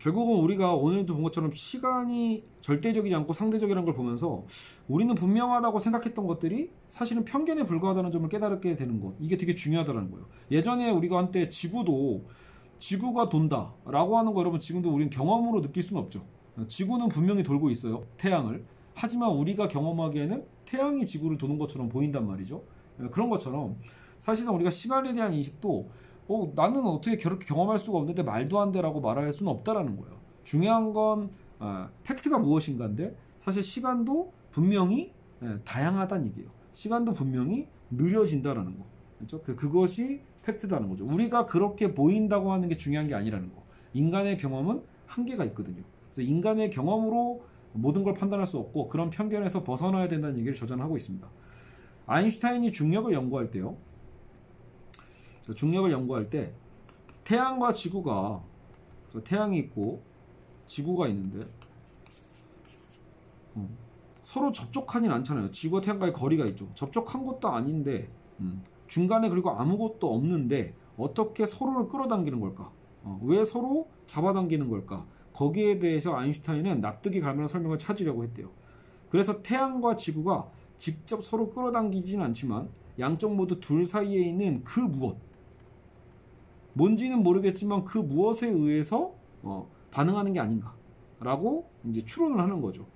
결국은 0.00 0.36
우리가 0.42 0.74
오늘도 0.74 1.12
본 1.12 1.22
것처럼 1.22 1.52
시간이 1.52 2.42
절대적이지 2.62 3.14
않고 3.14 3.34
상대적이라는 3.34 3.84
걸 3.84 3.94
보면서 3.94 4.42
우리는 4.88 5.14
분명하다고 5.14 5.78
생각했던 5.78 6.26
것들이 6.26 6.70
사실은 6.88 7.24
편견에 7.24 7.64
불과하다는 7.64 8.10
점을 8.10 8.26
깨달게 8.28 8.76
되는 8.76 8.98
것. 8.98 9.14
이게 9.20 9.36
되게 9.36 9.54
중요하다는 9.54 10.10
거예요. 10.10 10.26
예전에 10.50 10.90
우리가 10.90 11.18
한때 11.18 11.50
지구도 11.50 12.24
지구가 12.78 13.28
돈다 13.28 13.74
라고 13.84 14.18
하는 14.18 14.32
거 14.32 14.40
여러분 14.40 14.58
지금도 14.58 14.88
우리는 14.90 15.10
경험으로 15.10 15.60
느낄 15.60 15.82
수는 15.82 16.02
없죠. 16.02 16.24
지구는 16.66 17.10
분명히 17.10 17.42
돌고 17.42 17.68
있어요. 17.70 18.04
태양을. 18.16 18.64
하지만 18.94 19.30
우리가 19.30 19.68
경험하기에는 19.68 20.44
태양이 20.64 21.04
지구를 21.04 21.36
도는 21.36 21.58
것처럼 21.58 21.90
보인단 21.90 22.26
말이죠. 22.26 22.62
그런 23.10 23.28
것처럼 23.28 23.76
사실상 24.18 24.54
우리가 24.54 24.70
시간에 24.70 25.12
대한 25.12 25.34
인식도 25.34 25.90
어, 26.30 26.52
나는 26.54 26.86
어떻게 26.86 27.16
그렇게 27.16 27.44
경험할 27.44 27.80
수가 27.80 27.98
없는데 27.98 28.22
말도 28.22 28.60
안 28.60 28.70
돼라고 28.70 29.00
말할 29.00 29.32
수는 29.32 29.50
없다라는 29.50 29.96
거예요. 29.96 30.16
중요한 30.44 30.92
건 30.92 31.30
아, 31.58 31.90
팩트가 32.04 32.38
무엇인가인데 32.38 33.16
사실 33.38 33.64
시간도 33.64 34.32
분명히 34.52 35.12
예, 35.42 35.58
다양하다는 35.64 36.28
얘기예요. 36.28 36.48
시간도 36.70 37.14
분명히 37.14 37.66
느려진다라는 37.90 38.78
거. 38.78 38.84
그렇죠? 39.18 39.42
그, 39.42 39.56
그것이 39.56 40.20
팩트다는 40.42 40.88
거죠. 40.88 41.04
우리가 41.04 41.46
그렇게 41.46 41.94
보인다고 41.94 42.52
하는 42.52 42.68
게 42.68 42.76
중요한 42.76 43.08
게 43.08 43.14
아니라는 43.14 43.52
거. 43.52 43.62
인간의 43.92 44.36
경험은 44.36 44.82
한계가 45.06 45.44
있거든요. 45.46 45.82
그래서 46.04 46.22
인간의 46.22 46.70
경험으로 46.70 47.42
모든 47.72 48.04
걸 48.04 48.14
판단할 48.14 48.46
수 48.46 48.56
없고 48.58 48.88
그런 48.88 49.10
편견에서 49.10 49.64
벗어나야 49.64 50.06
된다는 50.06 50.38
얘기를 50.38 50.54
저자는 50.54 50.84
하고 50.84 50.96
있습니다. 50.96 51.26
아인슈타인이 52.06 52.70
중력을 52.70 53.12
연구할 53.12 53.50
때요. 53.50 53.76
중력을 55.54 55.90
연구할 55.90 56.30
때 56.30 56.52
태양과 57.24 57.72
지구가 57.72 58.42
태양이 59.24 59.58
있고 59.58 60.02
지구가 60.66 61.08
있는데 61.08 61.46
음, 63.56 63.76
서로 64.22 64.52
접촉하진 64.52 65.10
않잖아요. 65.10 65.50
지구와 65.50 65.80
태양과의 65.80 66.12
거리가 66.12 66.46
있죠. 66.46 66.68
접촉한 66.74 67.24
것도 67.24 67.48
아닌데 67.48 68.08
음, 68.38 68.62
중간에 68.86 69.28
그리고 69.28 69.50
아무것도 69.50 70.14
없는데 70.14 70.74
어떻게 70.96 71.46
서로를 71.46 71.88
끌어당기는 71.88 72.38
걸까? 72.40 72.70
어, 73.02 73.18
왜 73.22 73.44
서로 73.44 73.88
잡아당기는 74.06 74.68
걸까? 74.68 75.06
거기에 75.32 75.78
대해서 75.78 76.14
아인슈타인은 76.16 76.80
납득이 76.80 77.20
갈 77.20 77.34
만한 77.34 77.48
설명을 77.48 77.78
찾으려고 77.78 78.24
했대요. 78.24 78.50
그래서 79.08 79.42
태양과 79.42 79.96
지구가 79.96 80.48
직접 80.78 81.24
서로 81.24 81.50
끌어당기지는 81.50 82.24
않지만 82.26 82.68
양쪽 82.98 83.34
모두 83.34 83.60
둘 83.60 83.84
사이에 83.84 84.20
있는 84.20 84.62
그 84.64 84.80
무엇 84.80 85.18
뭔지는 86.72 87.22
모르겠지만 87.22 87.84
그 87.84 87.98
무엇에 87.98 88.48
의해서 88.48 89.14
어, 89.42 89.70
반응하는 89.90 90.32
게 90.32 90.40
아닌가라고 90.40 91.70
이제 91.88 92.04
추론을 92.04 92.38
하는 92.40 92.60
거죠. 92.60 92.86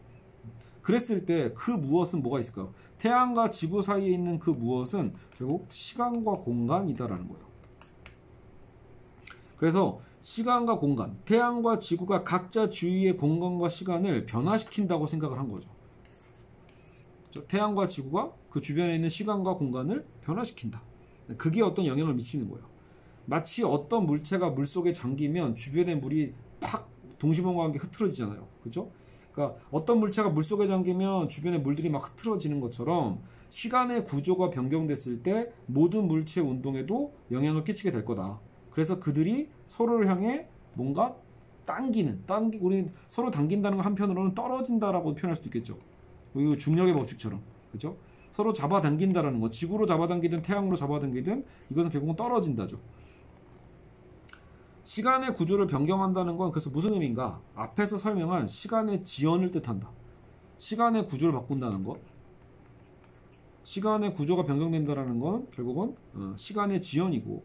그랬을 0.82 1.24
때 1.24 1.52
그 1.54 1.70
무엇은 1.70 2.22
뭐가 2.22 2.40
있을까요? 2.40 2.72
태양과 2.98 3.50
지구 3.50 3.82
사이에 3.82 4.10
있는 4.10 4.38
그 4.38 4.50
무엇은 4.50 5.14
결국 5.36 5.66
시간과 5.70 6.32
공간이다라는 6.32 7.26
거예요. 7.28 7.44
그래서 9.56 10.00
시간과 10.20 10.78
공간, 10.78 11.18
태양과 11.24 11.78
지구가 11.78 12.24
각자 12.24 12.68
주위의 12.68 13.16
공간과 13.16 13.68
시간을 13.68 14.26
변화시킨다고 14.26 15.06
생각을 15.06 15.38
한 15.38 15.48
거죠. 15.48 15.70
태양과 17.48 17.86
지구가 17.86 18.32
그 18.50 18.60
주변에 18.60 18.94
있는 18.94 19.08
시간과 19.08 19.54
공간을 19.54 20.06
변화시킨다. 20.22 20.82
그게 21.36 21.62
어떤 21.62 21.86
영향을 21.86 22.14
미치는 22.14 22.48
거예요. 22.48 22.73
마치 23.26 23.64
어떤 23.64 24.06
물체가 24.06 24.50
물 24.50 24.66
속에 24.66 24.92
잠기면 24.92 25.56
주변의 25.56 25.96
물이 25.98 26.34
팍 26.60 26.88
동시범과 27.18 27.64
함께 27.64 27.78
흐트러지잖아요. 27.78 28.46
그죠? 28.62 28.90
그러니까 29.32 29.58
어떤 29.70 29.98
물체가 29.98 30.30
물 30.30 30.42
속에 30.44 30.66
잠기면 30.66 31.28
주변의 31.28 31.60
물들이 31.60 31.90
막 31.90 32.06
흐트러지는 32.06 32.60
것처럼 32.60 33.20
시간의 33.48 34.04
구조가 34.04 34.50
변경됐을 34.50 35.22
때 35.22 35.50
모든 35.66 36.06
물체 36.06 36.40
운동에도 36.40 37.14
영향을 37.30 37.64
끼치게 37.64 37.92
될 37.92 38.04
거다. 38.04 38.40
그래서 38.70 38.98
그들이 39.00 39.48
서로를 39.68 40.08
향해 40.08 40.48
뭔가 40.74 41.14
당기는, 41.64 42.24
당기, 42.26 42.58
우리 42.60 42.86
서로 43.08 43.30
당긴다는 43.30 43.78
거 43.78 43.84
한편으로는 43.84 44.34
떨어진다라고 44.34 45.14
표현할 45.14 45.36
수도 45.36 45.48
있겠죠. 45.48 45.78
그리고 46.32 46.56
중력의 46.56 46.94
법칙처럼. 46.94 47.40
그죠? 47.72 47.96
서로 48.30 48.52
잡아당긴다라는 48.52 49.38
거. 49.38 49.48
지구로 49.48 49.86
잡아당기든 49.86 50.42
태양으로 50.42 50.76
잡아당기든 50.76 51.44
이것은 51.70 51.90
결국은 51.90 52.16
떨어진다죠. 52.16 52.78
시간의 54.84 55.34
구조를 55.34 55.66
변경한다는 55.66 56.36
건 56.36 56.52
그래서 56.52 56.70
무슨 56.70 56.92
의미인가? 56.92 57.40
앞에서 57.54 57.96
설명한 57.96 58.46
시간의 58.46 59.02
지연을 59.02 59.50
뜻한다. 59.50 59.90
시간의 60.58 61.08
구조를 61.08 61.32
바꾼다는 61.34 61.82
것. 61.82 61.98
시간의 63.64 64.14
구조가 64.14 64.44
변경된다는 64.44 65.18
건 65.18 65.48
결국은 65.52 65.96
어, 66.12 66.34
시간의 66.36 66.82
지연이고 66.82 67.42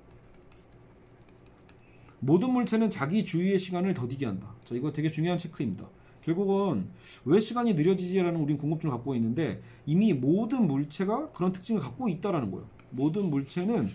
모든 2.20 2.52
물체는 2.52 2.90
자기 2.90 3.24
주위의 3.24 3.58
시간을 3.58 3.94
더디게 3.94 4.26
한다. 4.26 4.54
자, 4.66 4.76
이거 4.76 4.92
되게 4.92 5.10
중요한 5.10 5.38
체크입니다. 5.38 5.88
결국은 6.22 6.90
왜 7.24 7.40
시간이 7.40 7.74
느려지지라는 7.74 8.38
우린 8.38 8.58
궁금증을 8.58 8.94
갖고 8.94 9.16
있는데 9.16 9.62
이미 9.86 10.14
모든 10.14 10.68
물체가 10.68 11.32
그런 11.32 11.54
특징을 11.54 11.80
갖고 11.80 12.10
있다라는 12.10 12.52
거예요. 12.52 12.68
모든 12.90 13.30
물체는 13.30 13.88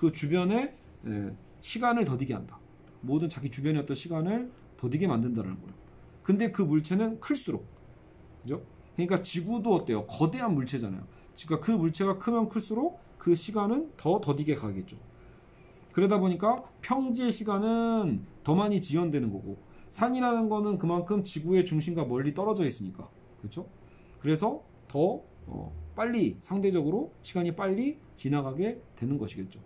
그 0.00 0.10
주변에 0.10 0.74
시간을 1.60 2.04
더디게 2.04 2.34
한다. 2.34 2.58
모든 3.00 3.28
자기 3.28 3.50
주변의 3.50 3.82
어떤 3.82 3.94
시간을 3.94 4.50
더디게 4.76 5.06
만든다는 5.06 5.56
거예요. 5.60 5.74
근데 6.22 6.50
그 6.50 6.62
물체는 6.62 7.20
클수록 7.20 7.66
그죠? 8.42 8.62
그러니까 8.94 9.22
지구도 9.22 9.74
어때요? 9.74 10.06
거대한 10.06 10.54
물체잖아요. 10.54 11.02
그러니까 11.46 11.66
그 11.66 11.70
물체가 11.72 12.18
크면 12.18 12.48
클수록 12.48 13.00
그 13.16 13.34
시간은 13.34 13.92
더 13.96 14.20
더디게 14.20 14.54
가겠죠. 14.54 14.96
그러다 15.92 16.18
보니까 16.18 16.64
평지의 16.82 17.32
시간은 17.32 18.24
더 18.42 18.54
많이 18.54 18.80
지연되는 18.80 19.32
거고 19.32 19.58
산이라는 19.88 20.48
거는 20.48 20.78
그만큼 20.78 21.24
지구의 21.24 21.64
중심과 21.64 22.04
멀리 22.04 22.34
떨어져 22.34 22.64
있으니까 22.64 23.08
그렇죠? 23.38 23.68
그래서 24.20 24.62
더 24.86 25.22
어, 25.46 25.72
빨리 25.96 26.36
상대적으로 26.40 27.12
시간이 27.22 27.56
빨리 27.56 27.98
지나가게 28.14 28.80
되는 28.94 29.18
것이겠죠. 29.18 29.60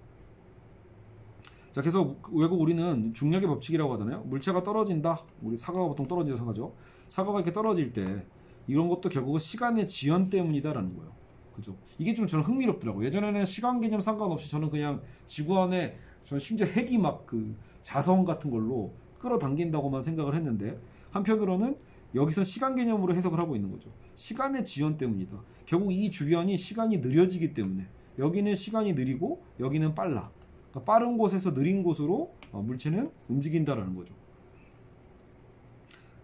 자, 1.73 1.81
그래서 1.81 2.17
외국 2.33 2.61
우리는 2.61 3.15
중력의 3.15 3.49
법칙이라고 3.49 3.93
하잖아요. 3.95 4.21
물체가 4.27 4.63
떨어진다. 4.63 5.25
우리 5.41 5.57
사과가 5.57 5.89
보통 5.89 6.07
떨어지서 6.07 6.47
하죠. 6.49 6.75
사과가 7.09 7.39
이렇게 7.39 7.53
떨어질 7.53 7.93
때 7.93 8.27
이런 8.67 8.89
것도 8.89 9.09
결국은 9.09 9.39
시간의 9.39 9.89
지연 9.89 10.29
때문이다라는 10.29 10.95
거예요. 10.95 11.13
그죠? 11.57 11.77
이게 11.99 12.15
좀 12.15 12.27
저는 12.27 12.45
흥미롭더라고요. 12.45 13.07
예전에는 13.07 13.45
시간 13.45 13.81
개념 13.81 14.01
상관없이 14.01 14.51
저는 14.51 14.71
그냥 14.71 15.01
지구 15.27 15.59
안에 15.59 15.99
저는 16.23 16.39
심지어 16.39 16.67
핵이 16.67 16.99
막 16.99 17.27
그 17.27 17.57
자성 17.83 18.25
같은 18.25 18.51
걸로 18.51 18.93
끌어당긴다고만 19.19 20.03
생각을 20.03 20.35
했는데 20.35 20.79
한편으로는 21.11 21.77
여기서 22.15 22.43
시간 22.43 22.75
개념으로 22.75 23.15
해석을 23.15 23.39
하고 23.39 23.57
있는 23.57 23.71
거죠. 23.71 23.91
시간의 24.15 24.65
지연 24.65 24.97
때문이다. 24.97 25.43
결국 25.67 25.93
이 25.93 26.11
주변이 26.11 26.57
시간이 26.57 26.99
느려지기 26.99 27.55
때문에 27.55 27.87
여기는 28.19 28.55
시간이 28.55 28.93
느리고 28.93 29.43
여기는 29.59 29.95
빨라. 29.95 30.31
그러니까 30.73 30.85
빠른 30.85 31.19
곳에서 31.19 31.53
느린 31.53 31.83
곳으로 31.83 32.33
어, 32.51 32.63
물체는 32.63 33.11
움직인다라는 33.29 33.95
거죠. 33.95 34.15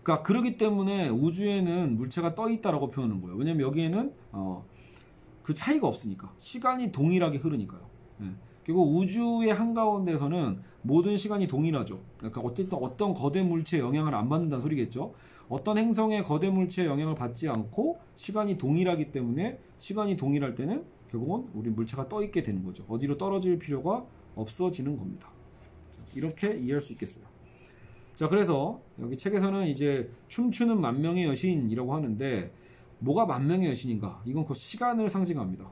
그러니까 0.03 0.23
그러기 0.25 0.57
때문에 0.57 1.11
우주에는 1.11 1.97
물체가 1.97 2.35
떠 2.35 2.49
있다라고 2.49 2.91
표현하는 2.91 3.21
거예요. 3.21 3.37
왜냐면 3.37 3.67
여기에는 3.67 4.13
어, 4.33 4.65
그 5.43 5.53
차이가 5.53 5.87
없으니까 5.87 6.33
시간이 6.39 6.93
동일하게 6.93 7.39
흐르니까요. 7.39 7.81
예. 8.23 8.31
그리고 8.65 8.91
우주의 8.97 9.51
한가운데서는 9.51 10.61
모든 10.83 11.17
시간이 11.17 11.47
동일하죠. 11.47 12.01
그러니까 12.17 12.41
어쨌든 12.41 12.79
어떤 12.81 13.13
거대 13.13 13.43
물체의 13.43 13.83
영향을 13.83 14.15
안 14.15 14.31
받는다는 14.31 14.63
소리겠죠. 14.63 15.13
어떤 15.51 15.77
행성의 15.77 16.25
거대 16.25 16.51
물체의 16.51 16.89
영향을 16.89 17.15
받지 17.15 17.49
않고 17.49 17.99
시간이 18.15 18.57
동일하기 18.57 19.13
때문에 19.13 19.59
시간이 19.77 20.17
동일할 20.17 20.55
때는 20.55 20.85
결국은 21.11 21.49
우리 21.55 21.71
물체가 21.71 22.09
떠 22.09 22.23
있게 22.23 22.43
되는 22.43 22.65
거죠. 22.65 22.85
어디로 22.89 23.17
떨어질 23.19 23.59
필요가 23.59 24.05
없어지는 24.39 24.97
겁니다. 24.97 25.29
이렇게 26.15 26.57
이해할 26.57 26.81
수 26.81 26.93
있겠어요. 26.93 27.25
자, 28.15 28.29
그래서 28.29 28.81
여기 29.01 29.17
책에서는 29.17 29.67
이제 29.67 30.11
춤추는 30.29 30.81
만 30.81 31.01
명의 31.01 31.27
여신이라고 31.27 31.95
하는데 31.95 32.53
뭐가 32.99 33.27
만 33.27 33.47
명의 33.47 33.69
여신인가? 33.69 34.23
이건 34.25 34.45
그 34.45 34.55
시간을 34.55 35.09
상징합니다. 35.09 35.71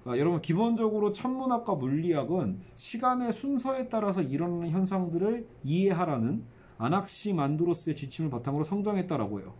그러니까 0.00 0.20
여러분 0.20 0.42
기본적으로 0.42 1.12
천문학과 1.12 1.76
물리학은 1.76 2.60
시간의 2.74 3.32
순서에 3.32 3.88
따라서 3.88 4.22
일어나는 4.22 4.70
현상들을 4.70 5.46
이해하라는 5.62 6.44
아낙시 6.78 7.32
만드로스의 7.32 7.94
지침을 7.96 8.30
바탕으로 8.30 8.64
성장했다라고 8.64 9.40
해요. 9.40 9.54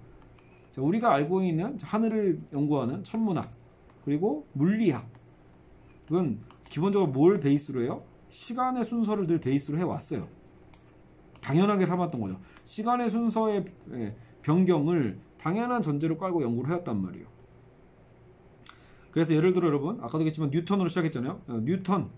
자, 0.72 0.82
우리가 0.82 1.14
알고 1.14 1.42
있는 1.44 1.78
하늘을 1.80 2.40
연구하는 2.52 3.04
천문학 3.04 3.48
그리고 4.04 4.46
물리학은 4.54 5.04
기본적으로 6.68 7.12
뭘 7.12 7.38
베이스로 7.38 7.82
해요? 7.82 8.02
시간의 8.34 8.82
순서를 8.82 9.28
늘 9.28 9.38
베이스로 9.38 9.78
해왔어요. 9.78 10.28
당연하게 11.40 11.86
삼았던 11.86 12.20
거죠. 12.20 12.40
시간의 12.64 13.08
순서의 13.08 13.64
예, 13.92 14.16
변경을 14.42 15.20
당연한 15.38 15.82
전제로 15.82 16.18
깔고 16.18 16.42
연구를 16.42 16.70
해왔단 16.70 17.00
말이에요. 17.00 17.28
그래서 19.12 19.36
예를 19.36 19.52
들어 19.52 19.68
여러분 19.68 19.98
아까도 20.00 20.18
얘기했지만 20.20 20.50
뉴턴으로 20.50 20.88
시작했잖아요. 20.88 21.42
어, 21.46 21.60
뉴턴 21.62 22.10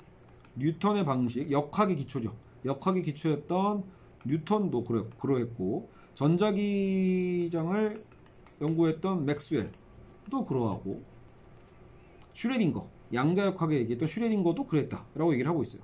뉴턴의 0.54 1.04
방식 1.04 1.52
역학의 1.52 1.96
기초죠. 1.96 2.35
역학의 2.64 3.02
기초였던 3.02 3.85
뉴턴도 4.25 4.85
그러, 4.85 5.11
그러했고 5.18 5.90
전자기장을 6.14 8.02
연구했던 8.62 9.26
맥스웰도 9.26 10.44
그러하고 10.49 11.02
슈레딩거 12.32 12.88
양자역학에 13.12 13.76
얘기했던 13.80 14.08
슈레딩거도 14.08 14.64
그랬다라고 14.64 15.35
얘기를 15.35 15.50
하고 15.50 15.61
있어요. 15.61 15.82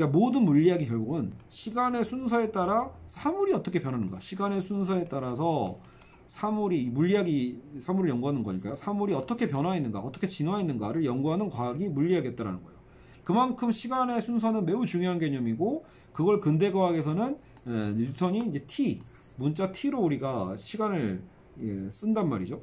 그러니까 0.00 0.18
모든 0.18 0.44
물리학이 0.46 0.86
결국은 0.86 1.32
시간의 1.50 2.04
순서에 2.04 2.50
따라 2.50 2.90
사물이 3.04 3.52
어떻게 3.52 3.80
변하는가 3.80 4.18
시간의 4.18 4.62
순서에 4.62 5.04
따라서 5.04 5.76
사물이 6.24 6.88
물리학이 6.90 7.60
사물을 7.78 8.08
연구하는 8.08 8.42
거니까요. 8.42 8.76
사물이 8.76 9.12
어떻게 9.12 9.48
변화했는가, 9.48 9.98
어떻게 9.98 10.26
진화했는가를 10.26 11.04
연구하는 11.04 11.50
과학이 11.50 11.88
물리학이었다라는 11.88 12.62
거예요. 12.62 12.78
그만큼 13.24 13.70
시간의 13.70 14.22
순서는 14.22 14.64
매우 14.64 14.86
중요한 14.86 15.18
개념이고 15.18 15.84
그걸 16.14 16.40
근대 16.40 16.70
과학에서는 16.70 17.36
예, 17.66 17.70
뉴턴이 17.70 18.38
이제 18.48 18.64
t 18.66 19.00
문자 19.36 19.70
t로 19.70 20.00
우리가 20.00 20.56
시간을 20.56 21.22
예, 21.60 21.90
쓴단 21.90 22.26
말이죠. 22.26 22.62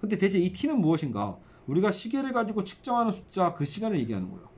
근데 0.00 0.18
대체 0.18 0.38
이 0.38 0.50
t는 0.50 0.80
무엇인가? 0.80 1.36
우리가 1.68 1.92
시계를 1.92 2.32
가지고 2.32 2.64
측정하는 2.64 3.12
숫자 3.12 3.54
그 3.54 3.64
시간을 3.64 4.00
얘기하는 4.00 4.28
거예요. 4.30 4.51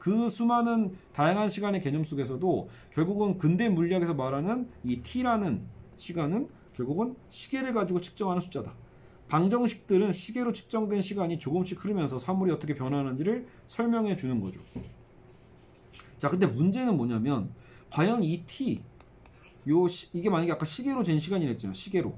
예. 0.00 0.10
그 0.10 0.28
수많은 0.28 0.96
다양한 1.12 1.48
시간의 1.48 1.80
개념 1.80 2.02
속에서도 2.02 2.68
결국은 2.92 3.38
근대 3.38 3.68
물리학에서 3.68 4.14
말하는 4.14 4.68
이 4.82 5.02
t라는 5.02 5.62
시간은 5.96 6.48
결국은 6.74 7.14
시계를 7.28 7.74
가지고 7.74 8.00
측정하는 8.00 8.40
숫자다. 8.40 8.74
방정식들은 9.28 10.10
시계로 10.10 10.52
측정된 10.52 11.00
시간이 11.00 11.38
조금씩 11.38 11.84
흐르면서 11.84 12.18
사물이 12.18 12.50
어떻게 12.50 12.74
변하는지를 12.74 13.46
설명해 13.66 14.16
주는 14.16 14.40
거죠. 14.40 14.60
자, 16.18 16.28
근데 16.28 16.46
문제는 16.46 16.96
뭐냐면 16.96 17.50
과연 17.90 18.24
이 18.24 18.44
t 18.44 18.82
요 19.68 19.86
시, 19.86 20.08
이게 20.14 20.30
만약에 20.30 20.52
아까 20.52 20.64
시계로 20.64 21.02
잰 21.02 21.18
시간이랬잖아요. 21.18 21.74
시계로. 21.74 22.14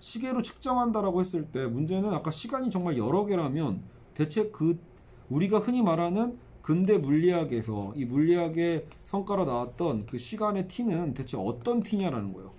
시계로 0.00 0.42
측정한다라고 0.42 1.20
했을 1.20 1.44
때 1.44 1.66
문제는 1.66 2.12
아까 2.12 2.32
시간이 2.32 2.68
정말 2.68 2.98
여러 2.98 3.24
개라면 3.24 3.82
대체 4.14 4.50
그 4.50 4.78
우리가 5.30 5.60
흔히 5.60 5.82
말하는 5.82 6.36
근대 6.62 6.96
물리학에서 6.96 7.92
이 7.96 8.04
물리학의 8.04 8.86
성과로 9.04 9.44
나왔던 9.44 10.06
그 10.06 10.16
시간의 10.16 10.68
t는 10.68 11.12
대체 11.12 11.36
어떤 11.36 11.82
t냐라는 11.82 12.32
거예요. 12.32 12.52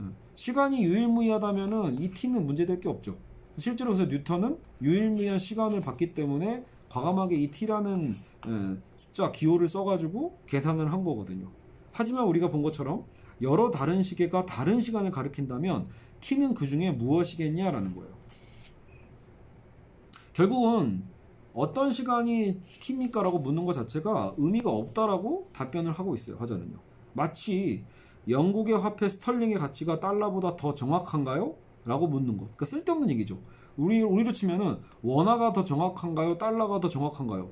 예. 0.00 0.04
시간이 0.34 0.84
유일무이하다면은 0.84 2.00
이 2.00 2.10
t는 2.10 2.46
문제될 2.46 2.78
게 2.80 2.88
없죠. 2.90 3.16
실제로 3.56 3.94
그래서 3.94 4.10
뉴턴은 4.10 4.58
유일무이한 4.82 5.38
시간을 5.38 5.80
봤기 5.80 6.12
때문에 6.12 6.62
과감하게 6.90 7.36
이 7.36 7.50
t라는 7.50 8.14
예, 8.48 8.76
숫자 8.98 9.32
기호를 9.32 9.66
써가지고 9.66 10.38
계산을 10.46 10.92
한 10.92 11.02
거거든요. 11.02 11.48
하지만 11.92 12.24
우리가 12.24 12.50
본 12.50 12.62
것처럼 12.62 13.04
여러 13.40 13.70
다른 13.70 14.02
시계가 14.02 14.44
다른 14.44 14.78
시간을 14.78 15.10
가리킨다면 15.10 15.86
t는 16.20 16.52
그 16.52 16.66
중에 16.66 16.92
무엇이겠냐라는 16.92 17.94
거예요. 17.94 18.14
결국은 20.34 21.02
어떤 21.56 21.90
시간이 21.90 22.60
t입니까 22.80 23.22
라고 23.22 23.38
묻는 23.38 23.64
것 23.64 23.72
자체가 23.72 24.34
의미가 24.36 24.70
없다라고 24.70 25.48
답변을 25.54 25.90
하고 25.92 26.14
있어요. 26.14 26.36
화자는요. 26.36 26.76
마치 27.14 27.82
영국의 28.28 28.78
화폐 28.78 29.08
스털링의 29.08 29.56
가치가 29.56 29.98
달러보다 29.98 30.54
더 30.56 30.74
정확한가요? 30.74 31.54
라고 31.86 32.08
묻는 32.08 32.36
것. 32.36 32.44
그러니까 32.44 32.66
쓸데없는 32.66 33.08
얘기죠. 33.10 33.38
우리 33.78 34.02
우리로 34.02 34.32
치면은 34.32 34.80
원화가 35.02 35.54
더 35.54 35.64
정확한가요? 35.64 36.36
달러가 36.36 36.78
더 36.78 36.90
정확한가요? 36.90 37.50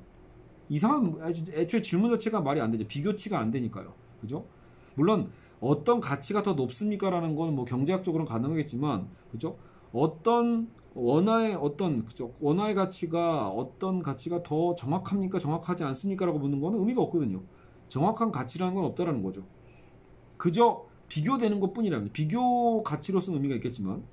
이상한 0.69 1.15
애초에 1.53 1.81
질문 1.81 2.11
자체가 2.11 2.41
말이 2.41 2.61
안 2.61 2.71
되죠. 2.71 2.85
비교치가 2.87 3.39
안 3.39 3.49
되니까요. 3.49 3.93
그죠? 4.21 4.45
물론 4.93 5.31
어떤 5.59 5.99
가치가 5.99 6.43
더 6.43 6.53
높습니까 6.53 7.09
라는 7.09 7.35
건 7.35 7.55
뭐 7.55 7.65
경제학적으로는 7.65 8.31
가능하겠지만 8.31 9.07
그죠? 9.31 9.57
어떤 9.93 10.69
원화의 10.95 11.55
어떤 11.55 12.05
그죠? 12.05 12.33
원화의 12.39 12.73
가치가 12.73 13.49
어떤 13.49 14.01
가치가 14.01 14.41
더 14.41 14.73
정확합니까? 14.75 15.37
정확하지 15.37 15.83
않습니까라고 15.83 16.39
묻는 16.39 16.61
거는 16.61 16.79
의미가 16.79 17.01
없거든요. 17.03 17.41
정확한 17.89 18.31
가치라는 18.31 18.73
건 18.73 18.85
없다라는 18.85 19.21
거죠. 19.21 19.43
그저 20.37 20.85
비교되는 21.09 21.59
것 21.59 21.73
뿐이랍니다. 21.73 22.11
비교 22.13 22.81
가치로서는 22.81 23.37
의미가 23.37 23.55
있겠지만 23.55 24.03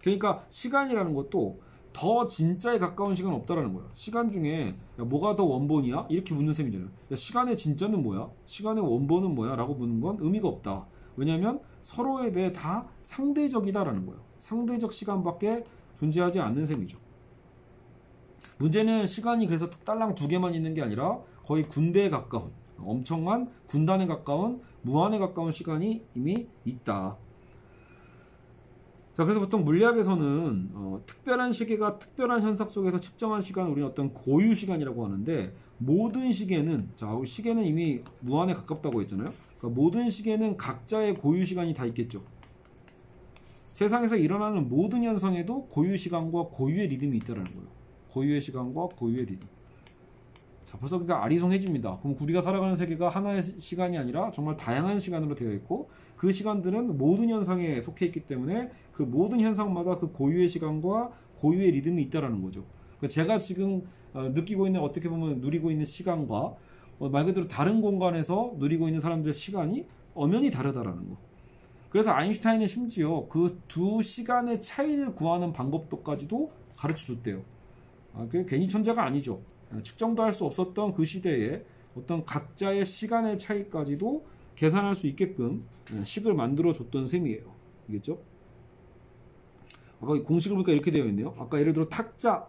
그러니까 0.00 0.44
시간이라는 0.48 1.14
것도 1.14 1.60
더 1.92 2.26
진짜에 2.26 2.78
가까운 2.78 3.14
시간은 3.14 3.36
없다라는 3.38 3.72
거예요. 3.72 3.88
시간 3.92 4.30
중에 4.30 4.76
야, 5.00 5.04
뭐가 5.04 5.36
더 5.36 5.44
원본이야? 5.44 6.06
이렇게 6.10 6.34
묻는 6.34 6.52
셈이잖아요. 6.52 6.88
야, 7.12 7.16
시간의 7.16 7.56
진짜는 7.56 8.02
뭐야? 8.02 8.28
시간의 8.44 8.84
원본은 8.84 9.34
뭐야? 9.34 9.56
라고 9.56 9.74
묻는 9.74 10.00
건 10.00 10.18
의미가 10.20 10.48
없다. 10.48 10.86
왜냐하면 11.16 11.60
서로에 11.82 12.30
대해 12.30 12.52
다 12.52 12.86
상대적이다라는 13.02 14.06
거예요. 14.06 14.20
상대적 14.38 14.92
시간밖에 14.92 15.64
존재하지 15.98 16.40
않는 16.40 16.64
셈이죠. 16.64 16.98
문제는 18.58 19.06
시간이 19.06 19.46
그래서 19.46 19.70
딸랑 19.70 20.14
두 20.14 20.28
개만 20.28 20.54
있는 20.54 20.74
게 20.74 20.82
아니라 20.82 21.18
거의 21.44 21.68
군대에 21.68 22.10
가까운 22.10 22.50
엄청난 22.78 23.50
군단에 23.66 24.06
가까운 24.06 24.60
무한에 24.82 25.18
가까운 25.18 25.50
시간이 25.50 26.02
이미 26.14 26.46
있다. 26.64 27.16
자, 29.14 29.24
그래서 29.24 29.40
보통 29.40 29.64
물리학에서는 29.64 30.70
어, 30.74 31.02
특별한 31.04 31.50
시계가 31.50 31.98
특별한 31.98 32.40
현상 32.42 32.68
속에서 32.68 33.00
측정한 33.00 33.40
시간을 33.40 33.72
우리는 33.72 33.88
어떤 33.88 34.14
고유 34.14 34.54
시간이라고 34.54 35.04
하는데 35.04 35.52
모든 35.78 36.30
시계는 36.30 36.90
자, 36.94 37.08
시계는 37.24 37.64
이미 37.64 38.02
무한에 38.20 38.54
가깝다고 38.54 39.00
했잖아요. 39.00 39.32
그러니까 39.58 39.80
모든 39.80 40.08
시계는 40.08 40.56
각자의 40.56 41.16
고유 41.16 41.44
시간이 41.44 41.74
다 41.74 41.84
있겠죠. 41.86 42.22
세상에서 43.78 44.16
일어나는 44.16 44.68
모든 44.68 45.04
현상에도 45.04 45.66
고유 45.66 45.96
시간과 45.96 46.46
고유의 46.50 46.88
리듬이 46.88 47.16
있다는 47.18 47.44
거예요. 47.44 47.68
고유의 48.10 48.40
시간과 48.40 48.88
고유의 48.96 49.26
리듬. 49.26 49.48
자, 50.64 50.76
벌써 50.78 50.98
그러니까 50.98 51.24
아리송해집니다. 51.24 52.00
그럼 52.00 52.16
우리가 52.20 52.40
살아가는 52.40 52.74
세계가 52.74 53.08
하나의 53.08 53.40
시간이 53.40 53.96
아니라 53.96 54.32
정말 54.32 54.56
다양한 54.56 54.98
시간으로 54.98 55.36
되어 55.36 55.52
있고 55.52 55.88
그 56.16 56.32
시간들은 56.32 56.98
모든 56.98 57.30
현상에 57.30 57.80
속해 57.80 58.06
있기 58.06 58.26
때문에 58.26 58.72
그 58.92 59.04
모든 59.04 59.38
현상마다 59.38 59.94
그 59.94 60.10
고유의 60.10 60.48
시간과 60.48 61.12
고유의 61.36 61.70
리듬이 61.70 62.02
있다라는 62.02 62.42
거죠. 62.42 62.64
그러니까 62.96 63.06
제가 63.06 63.38
지금 63.38 63.86
어, 64.12 64.22
느끼고 64.22 64.66
있는 64.66 64.80
어떻게 64.80 65.08
보면 65.08 65.40
누리고 65.40 65.70
있는 65.70 65.84
시간과 65.84 66.56
어, 66.98 67.08
말 67.10 67.24
그대로 67.26 67.46
다른 67.46 67.80
공간에서 67.80 68.54
누리고 68.56 68.88
있는 68.88 68.98
사람들의 68.98 69.32
시간이 69.32 69.86
엄연히 70.14 70.50
다르다라는 70.50 71.10
거. 71.10 71.27
그래서 71.90 72.12
아인슈타인은 72.12 72.66
심지어 72.66 73.26
그 73.28 73.58
두 73.68 74.02
시간의 74.02 74.60
차이를 74.60 75.14
구하는 75.14 75.52
방법도까지도 75.52 76.50
가르쳐 76.76 77.06
줬대요. 77.06 77.42
아, 78.14 78.26
그 78.30 78.44
괜히 78.46 78.68
천재가 78.68 79.02
아니죠. 79.04 79.40
아, 79.70 79.80
측정도 79.82 80.22
할 80.22 80.32
수 80.32 80.44
없었던 80.44 80.94
그 80.94 81.04
시대에 81.04 81.64
어떤 81.96 82.24
각자의 82.24 82.84
시간의 82.84 83.38
차이까지도 83.38 84.24
계산할 84.56 84.94
수 84.94 85.06
있게끔 85.06 85.64
예, 85.94 86.04
식을 86.04 86.34
만들어 86.34 86.72
줬던 86.72 87.06
셈이에요. 87.06 87.42
알겠죠? 87.88 88.18
아까 90.00 90.14
공식을 90.22 90.56
보니까 90.56 90.72
이렇게 90.72 90.90
되어 90.90 91.04
있네요. 91.06 91.34
아까 91.38 91.58
예를 91.58 91.72
들어 91.72 91.88
탁자 91.88 92.46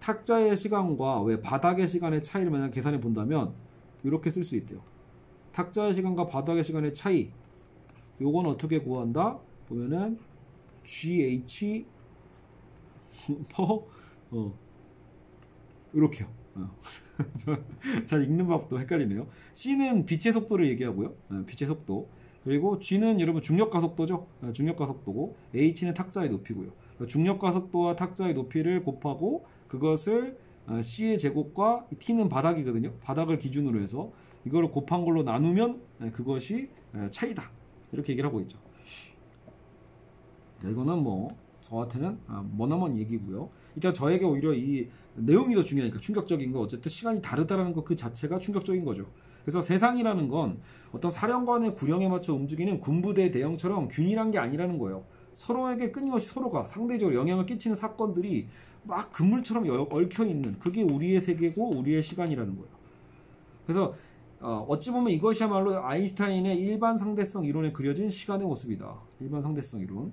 탁자의 0.00 0.56
시간과 0.56 1.22
왜 1.22 1.40
바닥의 1.40 1.86
시간의 1.88 2.22
차이를 2.22 2.50
만약 2.50 2.70
계산해 2.70 3.00
본다면 3.00 3.54
이렇게 4.02 4.30
쓸 4.30 4.44
수 4.44 4.56
있대요. 4.56 4.80
탁자의 5.52 5.94
시간과 5.94 6.26
바닥의 6.26 6.64
시간의 6.64 6.94
차이 6.94 7.30
요건 8.20 8.46
어떻게 8.46 8.78
구한다? 8.78 9.38
보면은 9.68 10.18
GH 10.84 11.86
퍼 13.50 13.86
어, 14.30 14.54
이렇게요. 15.92 16.28
어. 16.54 16.70
잘 18.06 18.24
읽는 18.24 18.46
법도 18.46 18.80
헷갈리네요. 18.80 19.26
C는 19.52 20.06
빛의 20.06 20.32
속도를 20.32 20.68
얘기하고요. 20.70 21.14
어, 21.30 21.44
빛의 21.46 21.66
속도. 21.66 22.08
그리고 22.44 22.78
G는 22.80 23.20
여러분 23.20 23.40
중력 23.40 23.70
가속도죠. 23.70 24.26
어, 24.42 24.52
중력 24.52 24.76
가속도고 24.76 25.36
H는 25.54 25.94
탁자의 25.94 26.28
높이고요. 26.30 26.72
그러니까 26.94 27.06
중력 27.06 27.38
가속도와 27.38 27.96
탁자의 27.96 28.34
높이를 28.34 28.82
곱하고 28.82 29.46
그것을 29.68 30.38
C의 30.80 31.18
제곱과 31.18 31.86
T는 31.98 32.28
바닥이거든요. 32.28 32.92
바닥을 33.00 33.38
기준으로 33.38 33.80
해서 33.80 34.12
이걸 34.44 34.70
곱한 34.70 35.04
걸로 35.04 35.22
나누면 35.22 35.80
그것이 36.12 36.68
차이다. 37.10 37.50
이렇게 37.92 38.12
얘기를 38.12 38.28
하고 38.28 38.40
있죠. 38.40 38.58
이거는 40.64 41.02
뭐 41.02 41.28
저한테는 41.60 42.18
머나먼 42.56 42.98
얘기고요. 42.98 43.50
일단 43.74 43.94
저에게 43.94 44.24
오히려 44.24 44.52
이 44.54 44.88
내용이 45.14 45.54
더 45.54 45.62
중요하니까 45.62 46.00
충격적인 46.00 46.52
거 46.52 46.60
어쨌든 46.60 46.88
시간이 46.88 47.20
다르다라는 47.22 47.72
거그 47.74 47.96
자체가 47.96 48.38
충격적인 48.38 48.84
거죠. 48.84 49.06
그래서 49.44 49.60
세상이라는 49.60 50.28
건 50.28 50.60
어떤 50.92 51.10
사령관의 51.10 51.74
구령에 51.74 52.08
맞춰 52.08 52.32
움직이는 52.32 52.80
군부대 52.80 53.30
대형처럼 53.30 53.88
균일한 53.88 54.30
게 54.30 54.38
아니라는 54.38 54.78
거예요. 54.78 55.04
서로에게 55.32 55.90
끊임없이 55.90 56.28
서로가 56.28 56.66
상대적으로 56.66 57.16
영향을 57.16 57.46
끼치는 57.46 57.74
사건들이 57.74 58.48
막 58.84 59.12
그물처럼 59.12 59.68
얽혀 59.90 60.26
있는 60.26 60.58
그게 60.58 60.82
우리의 60.82 61.20
세계고 61.20 61.76
우리의 61.78 62.02
시간이라는 62.02 62.56
거예요. 62.56 62.70
그래서 63.66 63.94
어, 64.42 64.66
어찌 64.68 64.90
보면 64.90 65.12
이것이야말로 65.12 65.84
아인슈타인의 65.84 66.58
일반 66.58 66.96
상대성 66.96 67.44
이론에 67.44 67.72
그려진 67.72 68.10
시간의 68.10 68.46
모습이다. 68.46 68.92
일반 69.20 69.40
상대성 69.40 69.80
이론. 69.80 70.12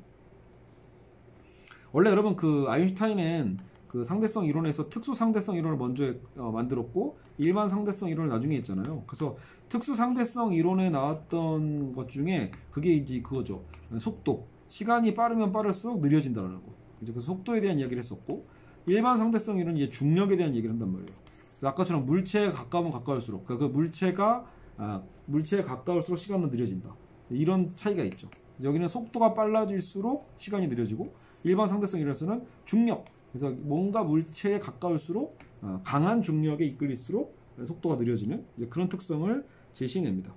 원래 1.92 2.12
여러분 2.12 2.36
그 2.36 2.66
아인슈타인은 2.68 3.58
그 3.88 4.04
상대성 4.04 4.46
이론에서 4.46 4.88
특수 4.90 5.16
상대성 5.16 5.56
이론을 5.56 5.78
먼저 5.78 6.14
어, 6.38 6.52
만들었고 6.52 7.18
일반 7.40 7.68
상대성 7.68 8.10
이론을 8.10 8.30
나중에 8.30 8.58
했잖아요. 8.58 9.04
그래서 9.08 9.36
특수 9.68 9.96
상대성 9.96 10.54
이론에 10.54 10.92
나왔던 10.92 11.94
것 11.94 12.08
중에 12.08 12.52
그게 12.70 12.94
이제 12.94 13.22
그거죠. 13.22 13.64
속도. 13.98 14.46
시간이 14.68 15.16
빠르면 15.16 15.52
빠를수록 15.52 16.02
느려진다는 16.02 16.56
거. 16.58 16.62
이제 17.02 17.12
그 17.12 17.20
속도에 17.20 17.62
대한 17.62 17.80
이야기를 17.80 17.98
했었고 17.98 18.46
일반 18.86 19.18
상대성 19.18 19.58
이론은 19.58 19.78
이제 19.78 19.90
중력에 19.90 20.38
대한 20.38 20.54
얘기를 20.54 20.72
한단 20.72 20.92
말이에요. 20.92 21.29
아까처럼 21.64 22.06
물체에 22.06 22.52
가까우면 22.52 22.92
가까울수록 22.92 23.46
그러니까 23.46 23.68
그 23.68 23.74
물체가 23.74 24.46
아, 24.78 25.04
물체에 25.26 25.62
가까울수록 25.64 26.18
시간은 26.18 26.50
느려진다. 26.50 26.96
이런 27.30 27.76
차이가 27.76 28.04
있죠. 28.04 28.30
여기는 28.64 28.88
속도가 28.88 29.34
빨라질수록 29.34 30.34
시간이 30.38 30.68
느려지고 30.68 31.14
일반 31.44 31.68
상대성 31.68 32.00
이론에서는 32.00 32.46
중력. 32.66 33.06
그래서 33.32 33.52
뭔가 33.52 34.04
물체에 34.04 34.60
가까울수록 34.60 35.38
어, 35.62 35.82
강한 35.84 36.22
중력에 36.22 36.66
이끌릴수록 36.66 37.38
속도가 37.66 37.96
느려지는 37.98 38.46
그런 38.70 38.88
특성을 38.88 39.46
제시해냅니다. 39.74 40.34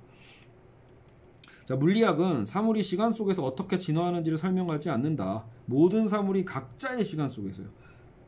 자, 1.64 1.76
물리학은 1.76 2.44
사물이 2.44 2.82
시간 2.82 3.10
속에서 3.10 3.44
어떻게 3.44 3.78
진화하는지를 3.78 4.36
설명하지 4.36 4.90
않는다. 4.90 5.44
모든 5.66 6.06
사물이 6.06 6.44
각자의 6.44 7.04
시간 7.04 7.28
속에서요. 7.28 7.68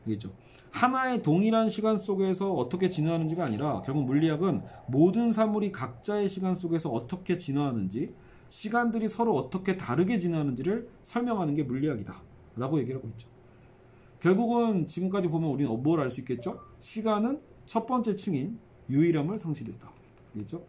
알겠죠? 0.05 0.31
하나의 0.71 1.21
동일한 1.23 1.69
시간 1.69 1.95
속에서 1.97 2.53
어떻게 2.53 2.89
진화하는지가 2.89 3.45
아니라 3.45 3.81
결국 3.83 4.03
물리학은 4.05 4.61
모든 4.87 5.31
사물이 5.31 5.71
각자의 5.71 6.27
시간 6.27 6.53
속에서 6.53 6.89
어떻게 6.89 7.37
진화하는지 7.37 8.13
시간들이 8.49 9.07
서로 9.07 9.35
어떻게 9.35 9.77
다르게 9.77 10.17
진화하는지를 10.17 10.89
설명하는 11.01 11.55
게 11.55 11.63
물리학이다. 11.63 12.21
라고 12.57 12.79
얘기를 12.79 12.97
하고 12.97 13.07
있죠. 13.09 13.27
결국은 14.19 14.87
지금까지 14.87 15.27
보면 15.27 15.49
우리는 15.49 15.71
뭘 15.83 15.99
알 15.99 16.09
수 16.09 16.19
있겠죠? 16.21 16.59
시간은 16.79 17.41
첫 17.65 17.85
번째 17.85 18.15
층인 18.15 18.59
유일함을 18.89 19.37
상실했다. 19.37 19.89
알겠죠? 20.35 20.63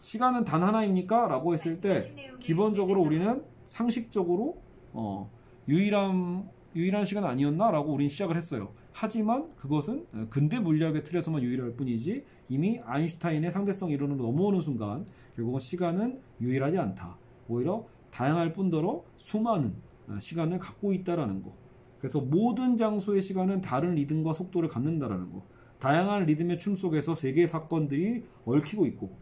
시간은 0.00 0.44
단 0.44 0.62
하나입니까? 0.62 1.28
라고 1.28 1.52
했을 1.52 1.80
때 1.80 2.12
기본적으로 2.40 3.00
우리는 3.02 3.44
상식적으로 3.66 4.60
어, 4.92 5.30
유일함 5.68 6.48
유일한 6.74 7.04
시간 7.04 7.24
아니었나? 7.24 7.70
라고 7.70 7.92
우리는 7.92 8.08
시작을 8.08 8.36
했어요. 8.36 8.72
하지만 8.92 9.54
그것은 9.56 10.06
근대 10.30 10.58
물리학의 10.58 11.04
틀에서만 11.04 11.42
유일할 11.42 11.72
뿐이지 11.72 12.24
이미 12.48 12.80
아인슈타인의 12.84 13.50
상대성 13.50 13.90
이론으로 13.90 14.22
넘어오는 14.22 14.60
순간 14.60 15.06
결국은 15.34 15.60
시간은 15.60 16.20
유일하지 16.40 16.78
않다. 16.78 17.16
오히려 17.48 17.86
다양할 18.10 18.52
뿐더러 18.52 19.04
수많은 19.16 19.74
어, 20.08 20.18
시간을 20.18 20.58
갖고 20.58 20.92
있다라는 20.92 21.42
거. 21.42 21.52
그래서 21.98 22.20
모든 22.20 22.76
장소의 22.76 23.22
시간은 23.22 23.60
다른 23.60 23.94
리듬과 23.94 24.32
속도를 24.32 24.68
갖는다라는 24.68 25.32
거. 25.32 25.42
다양한 25.78 26.26
리듬의 26.26 26.58
춤 26.58 26.76
속에서 26.76 27.14
세계의 27.14 27.48
사건들이 27.48 28.24
얽히고 28.44 28.86
있고. 28.86 29.16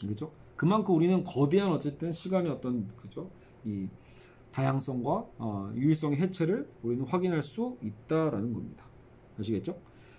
그죠? 0.00 0.32
그만큼 0.56 0.94
우리는 0.94 1.24
거대한 1.24 1.72
어쨌든 1.72 2.12
시간의 2.12 2.52
어떤 2.52 2.86
그죠? 2.96 3.30
이 3.64 3.88
다양성과 4.54 5.26
어, 5.38 5.72
유일성의 5.74 6.18
해체를 6.20 6.68
우리는 6.84 7.04
확인할 7.04 7.42
수 7.42 7.76
있다라는 7.82 8.52
겁니다. 8.52 8.84
아시겠죠? 9.38 9.76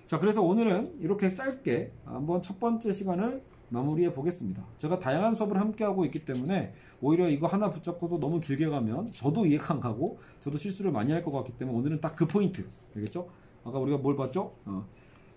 자, 0.08 0.20
그래서 0.20 0.42
오늘은 0.44 0.98
이렇게 1.00 1.34
짧게 1.34 1.94
한번 2.04 2.42
첫 2.42 2.60
번째 2.60 2.92
시간을 2.92 3.42
마무리해 3.70 4.14
보겠습니다. 4.14 4.64
제가 4.78 5.00
다양한 5.00 5.34
수업을 5.36 5.58
함께 5.60 5.86
하고 5.86 6.04
있기 6.06 6.26
때문에 6.26 6.74
오히려 7.02 7.30
이거 7.30 7.48
하나 7.48 7.72
붙잡고도 7.72 8.20
너무 8.20 8.42
길게 8.42 8.68
가면 8.68 9.10
저도 9.12 9.46
이해가 9.46 9.74
안 9.74 9.80
가고 9.80 10.20
저도 10.42 10.58
실수를 10.58 10.92
많이 10.92 11.12
할 11.14 11.24
것 11.24 11.32
같기 11.32 11.54
때문에 11.54 11.78
오늘은 11.78 12.02
딱 12.02 12.16
그 12.18 12.28
포인트. 12.28 12.68
알겠죠? 12.96 13.30
아까 13.64 13.80
우리가 13.80 13.98
뭘 13.98 14.18
봤죠? 14.18 14.54
어, 14.66 14.86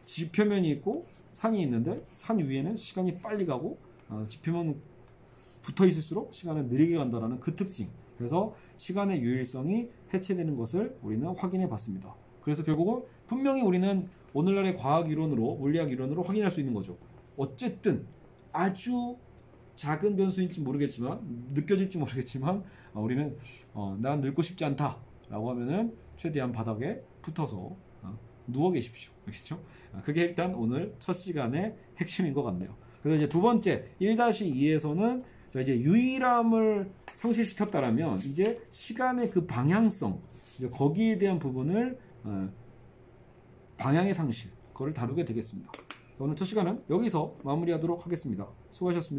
지표면이 0.07 0.69
있고 0.73 1.07
산이 1.33 1.63
있는데 1.63 2.05
산 2.13 2.39
위에는 2.39 2.77
시간이 2.77 3.19
빨리 3.19 3.47
가고 3.47 3.79
어, 4.09 4.25
지표면 4.29 4.81
붙어 5.63 5.87
있을수록 5.87 6.35
시간은 6.35 6.69
느리게 6.69 6.97
간다라는 6.97 7.39
그 7.39 7.55
특징. 7.55 7.89
그래서 8.19 8.55
시간의 8.77 9.23
유일성이 9.23 9.89
해체되는 10.13 10.57
것을 10.57 10.99
우리는 11.03 11.27
확인해 11.29 11.69
봤습니다. 11.69 12.15
그래서 12.43 12.65
결국은 12.65 13.03
분명히 13.27 13.63
우리는 13.63 14.09
오늘날의 14.35 14.77
과학 14.77 15.11
이론으로 15.11 15.55
물리학 15.55 15.91
이론으로 15.91 16.23
확인할 16.23 16.51
수 16.51 16.61
있는 16.61 16.75
거죠. 16.75 16.99
어쨌든 17.37 18.07
아주 18.53 19.17
작은 19.77 20.17
변수인지 20.17 20.61
모르겠지만 20.61 21.21
느껴질지 21.55 21.99
모르겠지만 21.99 22.65
어, 22.93 23.01
우리는 23.01 23.37
어, 23.73 23.97
난 24.01 24.21
늙고 24.21 24.43
싶지 24.43 24.65
않다라고 24.65 25.51
하면은 25.51 25.97
최대한 26.17 26.51
바닥에 26.51 27.01
붙어서 27.23 27.77
어, 28.03 28.19
누워 28.49 28.73
계십시오. 28.73 29.13
그렇죠? 29.25 29.63
그게 30.03 30.23
일단 30.23 30.55
오늘 30.55 30.95
첫 30.99 31.13
시간의 31.13 31.77
핵심인 31.99 32.35
것 32.35 32.43
같네요. 32.43 32.75
그래서 33.03 33.19
이제 33.19 33.29
두 33.29 33.41
번째 33.41 33.89
1-2에서는 34.01 35.23
자 35.51 35.61
이제 35.61 35.79
유일함을 35.79 36.91
상실시켰다라면 37.15 38.19
이제 38.19 38.61
시간의 38.71 39.31
그 39.31 39.47
방향성 39.47 40.21
이제 40.59 40.69
거기에 40.69 41.19
대한 41.19 41.39
부분을 41.39 41.99
어, 42.25 42.49
방향의 43.79 44.15
상실 44.15 44.51
그걸 44.73 44.93
다루게 44.93 45.25
되겠습니다. 45.25 45.71
오늘 46.21 46.35
첫 46.35 46.45
시간은 46.45 46.83
여기서 46.91 47.37
마무리하도록 47.45 48.05
하겠습니다. 48.05 48.47
수고하셨습니다. 48.71 49.17